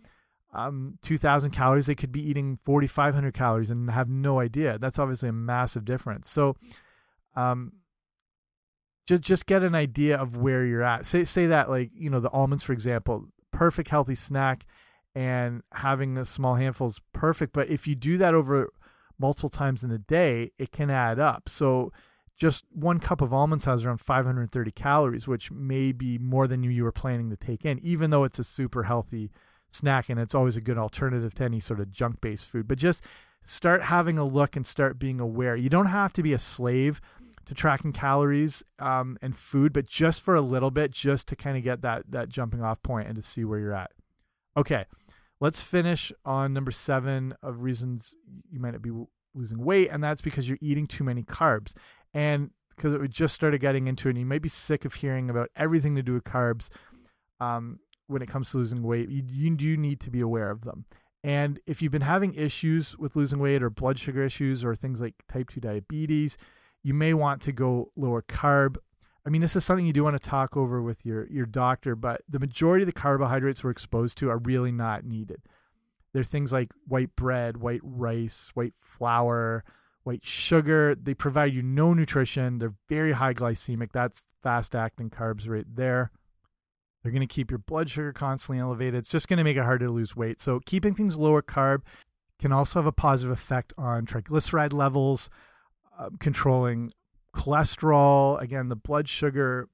um, 0.56 0.98
2,000 1.04 1.52
calories, 1.52 1.86
they 1.86 1.94
could 1.94 2.12
be 2.12 2.28
eating 2.28 2.58
4,500 2.66 3.32
calories 3.36 3.70
and 3.70 3.92
have 3.92 4.10
no 4.10 4.40
idea. 4.40 4.80
That's 4.80 4.98
obviously 4.98 5.30
a 5.30 5.34
massive 5.34 5.86
difference. 5.86 6.32
So, 6.32 6.56
um, 7.36 7.74
just 9.10 9.24
just 9.24 9.46
get 9.48 9.64
an 9.64 9.74
idea 9.74 10.18
of 10.18 10.38
where 10.38 10.64
you're 10.64 10.84
at. 10.84 11.06
Say 11.06 11.24
say 11.24 11.48
that 11.48 11.70
like 11.70 11.90
you 11.94 12.10
know 12.10 12.20
the 12.20 12.30
almonds 12.30 12.64
for 12.64 12.74
example, 12.74 13.26
perfect 13.52 13.90
healthy 13.90 14.16
snack, 14.16 14.66
and 15.16 15.64
having 15.74 16.18
a 16.18 16.26
small 16.26 16.56
handful 16.56 16.88
is 16.88 17.02
perfect. 17.12 17.52
But 17.54 17.70
if 17.70 17.88
you 17.88 17.96
do 17.96 18.18
that 18.18 18.36
over 18.36 18.72
multiple 19.18 19.50
times 19.50 19.84
in 19.84 19.90
the 19.90 19.98
day, 19.98 20.52
it 20.60 20.72
can 20.72 20.90
add 20.92 21.20
up. 21.20 21.50
So 21.50 21.92
just 22.38 22.66
one 22.72 23.00
cup 23.00 23.20
of 23.20 23.34
almonds 23.34 23.66
has 23.66 23.84
around 23.84 23.98
530 23.98 24.72
calories, 24.72 25.28
which 25.28 25.52
may 25.52 25.92
be 25.92 26.18
more 26.18 26.48
than 26.48 26.64
you, 26.64 26.70
you 26.70 26.84
were 26.84 26.92
planning 26.92 27.30
to 27.32 27.36
take 27.36 27.66
in, 27.66 27.80
even 27.80 28.12
though 28.12 28.24
it's 28.24 28.40
a 28.40 28.46
super 28.46 28.84
healthy 28.84 29.32
snack 29.72 30.08
and 30.10 30.20
it's 30.20 30.34
always 30.34 30.56
a 30.56 30.62
good 30.62 30.78
alternative 30.78 31.34
to 31.36 31.44
any 31.44 31.60
sort 31.60 31.80
of 31.80 31.92
junk 31.92 32.22
based 32.22 32.48
food. 32.48 32.68
But 32.68 32.78
just 32.78 33.04
start 33.44 33.84
having 33.84 34.18
a 34.20 34.24
look 34.24 34.56
and 34.56 34.66
start 34.66 35.00
being 35.00 35.20
aware. 35.20 35.56
You 35.56 35.70
don't 35.70 35.88
have 35.88 36.14
to 36.14 36.24
be 36.24 36.32
a 36.32 36.40
slave 36.40 37.02
to 37.50 37.56
tracking 37.56 37.92
calories 37.92 38.64
um, 38.78 39.18
and 39.24 39.36
food, 39.36 39.74
but 39.74 39.88
just 39.88 40.22
for 40.22 40.36
a 40.36 40.42
little 40.42 40.70
bit, 40.70 40.92
just 40.92 41.28
to 41.28 41.36
kind 41.36 41.58
of 41.58 41.64
get 41.64 41.82
that 41.82 42.04
that 42.08 42.30
jumping 42.30 42.62
off 42.62 42.82
point 42.84 43.08
and 43.08 43.16
to 43.16 43.24
see 43.24 43.44
where 43.44 43.58
you're 43.58 43.74
at. 43.74 43.90
Okay, 44.56 44.86
let's 45.40 45.60
finish 45.60 46.12
on 46.24 46.54
number 46.54 46.70
seven 46.70 47.34
of 47.42 47.62
reasons 47.62 48.14
you 48.52 48.60
might 48.60 48.74
not 48.74 48.84
be 48.84 48.92
losing 49.34 49.66
weight, 49.66 49.90
and 49.92 50.04
that's 50.04 50.22
because 50.22 50.48
you're 50.48 50.60
eating 50.62 50.86
too 50.86 51.04
many 51.04 51.24
carbs. 51.24 51.74
And 52.14 52.52
because 52.76 52.96
we 53.00 53.08
just 53.08 53.34
started 53.34 53.60
getting 53.62 53.88
into 53.88 54.10
it, 54.10 54.12
and 54.12 54.20
you 54.20 54.28
might 54.28 54.44
be 54.44 54.50
sick 54.50 54.86
of 54.86 54.94
hearing 54.94 55.28
about 55.28 55.50
everything 55.56 55.96
to 55.96 56.04
do 56.04 56.14
with 56.14 56.26
carbs 56.26 56.70
um, 57.40 57.80
when 58.06 58.22
it 58.22 58.30
comes 58.30 58.52
to 58.52 58.58
losing 58.58 58.84
weight. 58.84 59.10
You, 59.10 59.24
you 59.28 59.56
do 59.56 59.76
need 59.76 60.00
to 60.02 60.12
be 60.12 60.22
aware 60.22 60.52
of 60.52 60.66
them. 60.66 60.86
And 61.24 61.60
if 61.66 61.82
you've 61.82 61.92
been 61.92 62.02
having 62.02 62.36
issues 62.36 62.96
with 62.96 63.16
losing 63.16 63.40
weight 63.40 63.64
or 63.64 63.72
blood 63.72 63.98
sugar 63.98 64.24
issues 64.24 64.64
or 64.64 64.76
things 64.76 65.02
like 65.02 65.16
type 65.28 65.50
2 65.50 65.60
diabetes, 65.60 66.38
you 66.84 66.94
may 66.94 67.14
want 67.14 67.42
to 67.44 67.52
go 67.52 67.92
lower 67.96 68.22
carb. 68.22 68.78
I 69.26 69.30
mean, 69.30 69.42
this 69.42 69.56
is 69.56 69.66
something 69.66 69.86
you 69.86 69.94
do 69.94 70.04
want 70.04 70.22
to 70.22 70.30
talk 70.30 70.56
over 70.56 70.82
with 70.82 71.06
your 71.06 71.28
your 71.28 71.46
doctor, 71.46 71.96
but 71.96 72.22
the 72.28 72.40
majority 72.40 72.84
of 72.84 72.88
the 72.88 72.94
carbohydrates 72.94 73.64
we're 73.64 73.70
exposed 73.72 74.18
to 74.20 74.30
are 74.30 74.38
really 74.38 74.72
not 74.72 75.04
needed. 75.04 75.42
They're 76.14 76.24
things 76.24 76.52
like 76.52 76.72
white 76.88 77.16
bread, 77.16 77.58
white 77.58 77.82
rice, 77.84 78.50
white 78.54 78.74
flour, 78.82 79.64
white 80.04 80.26
sugar. 80.26 80.96
They 80.96 81.14
provide 81.14 81.54
you 81.54 81.62
no 81.62 81.94
nutrition. 81.94 82.58
They're 82.58 82.76
very 82.88 83.12
high 83.12 83.34
glycemic. 83.34 83.92
That's 83.92 84.24
fast 84.42 84.74
acting 84.74 85.10
carbs 85.10 85.48
right 85.48 85.66
there. 85.68 86.12
They're 87.04 87.12
going 87.12 87.22
to 87.22 87.34
keep 87.34 87.52
your 87.52 87.60
blood 87.60 87.90
sugar 87.90 88.12
constantly 88.12 88.60
elevated. 88.60 88.96
It's 88.96 89.10
just 89.10 89.28
going 89.28 89.38
to 89.38 89.44
make 89.44 89.56
it 89.56 89.64
hard 89.64 89.80
to 89.82 89.90
lose 89.90 90.16
weight. 90.16 90.42
So, 90.42 90.60
keeping 90.66 90.94
things 90.94 91.18
lower 91.18 91.42
carb 91.42 91.82
can 92.40 92.52
also 92.52 92.80
have 92.80 92.86
a 92.86 92.92
positive 92.92 93.32
effect 93.32 93.74
on 93.78 94.06
triglyceride 94.06 94.74
levels, 94.74 95.30
uh, 96.00 96.10
controlling 96.20 96.92
cholesterol, 97.36 98.42
again, 98.42 98.70
the 98.70 98.76
blood 98.76 99.08
sugar 99.08 99.68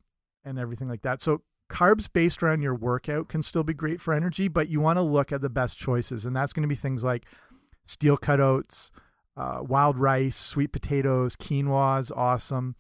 and 0.44 0.60
everything 0.60 0.90
like 0.90 1.04
that. 1.04 1.22
So 1.22 1.42
carbs 1.72 2.12
based 2.12 2.44
around 2.44 2.62
your 2.62 2.76
workout 2.76 3.30
can 3.30 3.42
still 3.42 3.64
be 3.64 3.74
great 3.74 4.02
for 4.02 4.14
energy, 4.14 4.48
but 4.48 4.68
you 4.68 4.80
want 4.80 4.98
to 4.98 5.04
look 5.04 5.32
at 5.32 5.42
the 5.42 5.50
best 5.50 5.78
choices. 5.78 6.26
And 6.26 6.36
that's 6.36 6.54
going 6.54 6.64
to 6.64 6.68
be 6.68 6.76
things 6.76 7.04
like 7.04 7.26
steel 7.86 8.18
cut 8.18 8.40
oats, 8.40 8.92
uh, 9.38 9.60
wild 9.62 9.98
rice, 9.98 10.36
sweet 10.36 10.72
potatoes, 10.72 11.36
quinoa 11.36 12.00
is 12.00 12.12
awesome. 12.12 12.76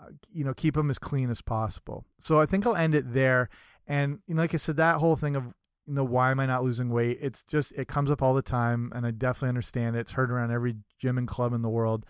Uh, 0.00 0.10
you 0.32 0.44
know, 0.44 0.54
keep 0.54 0.74
them 0.74 0.90
as 0.90 0.98
clean 0.98 1.30
as 1.30 1.42
possible. 1.42 2.04
So 2.20 2.40
I 2.40 2.46
think 2.46 2.66
I'll 2.66 2.76
end 2.76 2.94
it 2.94 3.12
there. 3.12 3.48
And 3.86 4.20
you 4.26 4.34
know, 4.34 4.42
like 4.42 4.54
I 4.54 4.58
said, 4.58 4.76
that 4.76 4.96
whole 4.96 5.16
thing 5.16 5.36
of 5.36 5.54
you 5.86 5.94
know 5.94 6.04
why 6.04 6.30
am 6.30 6.40
I 6.40 6.46
not 6.46 6.62
losing 6.62 6.90
weight? 6.90 7.18
It's 7.20 7.42
just 7.42 7.72
it 7.72 7.88
comes 7.88 8.10
up 8.10 8.22
all 8.22 8.34
the 8.34 8.42
time, 8.42 8.92
and 8.94 9.04
I 9.04 9.10
definitely 9.10 9.50
understand 9.50 9.96
it. 9.96 10.00
It's 10.00 10.12
heard 10.12 10.30
around 10.30 10.52
every 10.52 10.76
gym 10.98 11.18
and 11.18 11.26
club 11.26 11.52
in 11.52 11.62
the 11.62 11.68
world. 11.68 12.06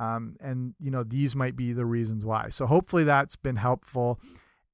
Um, 0.00 0.36
and 0.40 0.74
you 0.80 0.90
know 0.90 1.04
these 1.04 1.36
might 1.36 1.56
be 1.56 1.72
the 1.72 1.84
reasons 1.84 2.24
why. 2.24 2.48
So 2.48 2.66
hopefully 2.66 3.04
that's 3.04 3.36
been 3.36 3.56
helpful, 3.56 4.18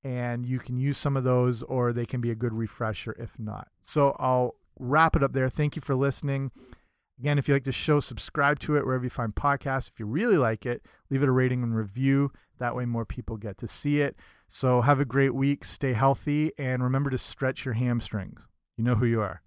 and 0.04 0.46
you 0.46 0.60
can 0.60 0.76
use 0.76 0.96
some 0.96 1.16
of 1.16 1.24
those, 1.24 1.64
or 1.64 1.92
they 1.92 2.06
can 2.06 2.20
be 2.20 2.30
a 2.30 2.36
good 2.36 2.54
refresher 2.54 3.14
if 3.18 3.36
not. 3.38 3.68
So 3.82 4.14
I'll 4.20 4.54
wrap 4.78 5.16
it 5.16 5.24
up 5.24 5.32
there. 5.32 5.50
Thank 5.50 5.74
you 5.74 5.82
for 5.82 5.96
listening. 5.96 6.52
Again, 7.18 7.38
if 7.38 7.48
you 7.48 7.54
like 7.54 7.64
the 7.64 7.72
show, 7.72 7.98
subscribe 7.98 8.60
to 8.60 8.76
it 8.76 8.86
wherever 8.86 9.02
you 9.02 9.10
find 9.10 9.34
podcasts. 9.34 9.88
If 9.88 9.98
you 9.98 10.06
really 10.06 10.36
like 10.36 10.64
it, 10.64 10.82
leave 11.10 11.22
it 11.22 11.28
a 11.28 11.32
rating 11.32 11.62
and 11.62 11.74
review. 11.74 12.30
That 12.58 12.76
way, 12.76 12.84
more 12.84 13.04
people 13.04 13.36
get 13.36 13.58
to 13.58 13.68
see 13.68 14.00
it. 14.00 14.16
So, 14.48 14.82
have 14.82 15.00
a 15.00 15.04
great 15.04 15.34
week. 15.34 15.64
Stay 15.64 15.94
healthy. 15.94 16.52
And 16.56 16.84
remember 16.84 17.10
to 17.10 17.18
stretch 17.18 17.64
your 17.64 17.74
hamstrings. 17.74 18.46
You 18.76 18.84
know 18.84 18.94
who 18.94 19.06
you 19.06 19.20
are. 19.22 19.42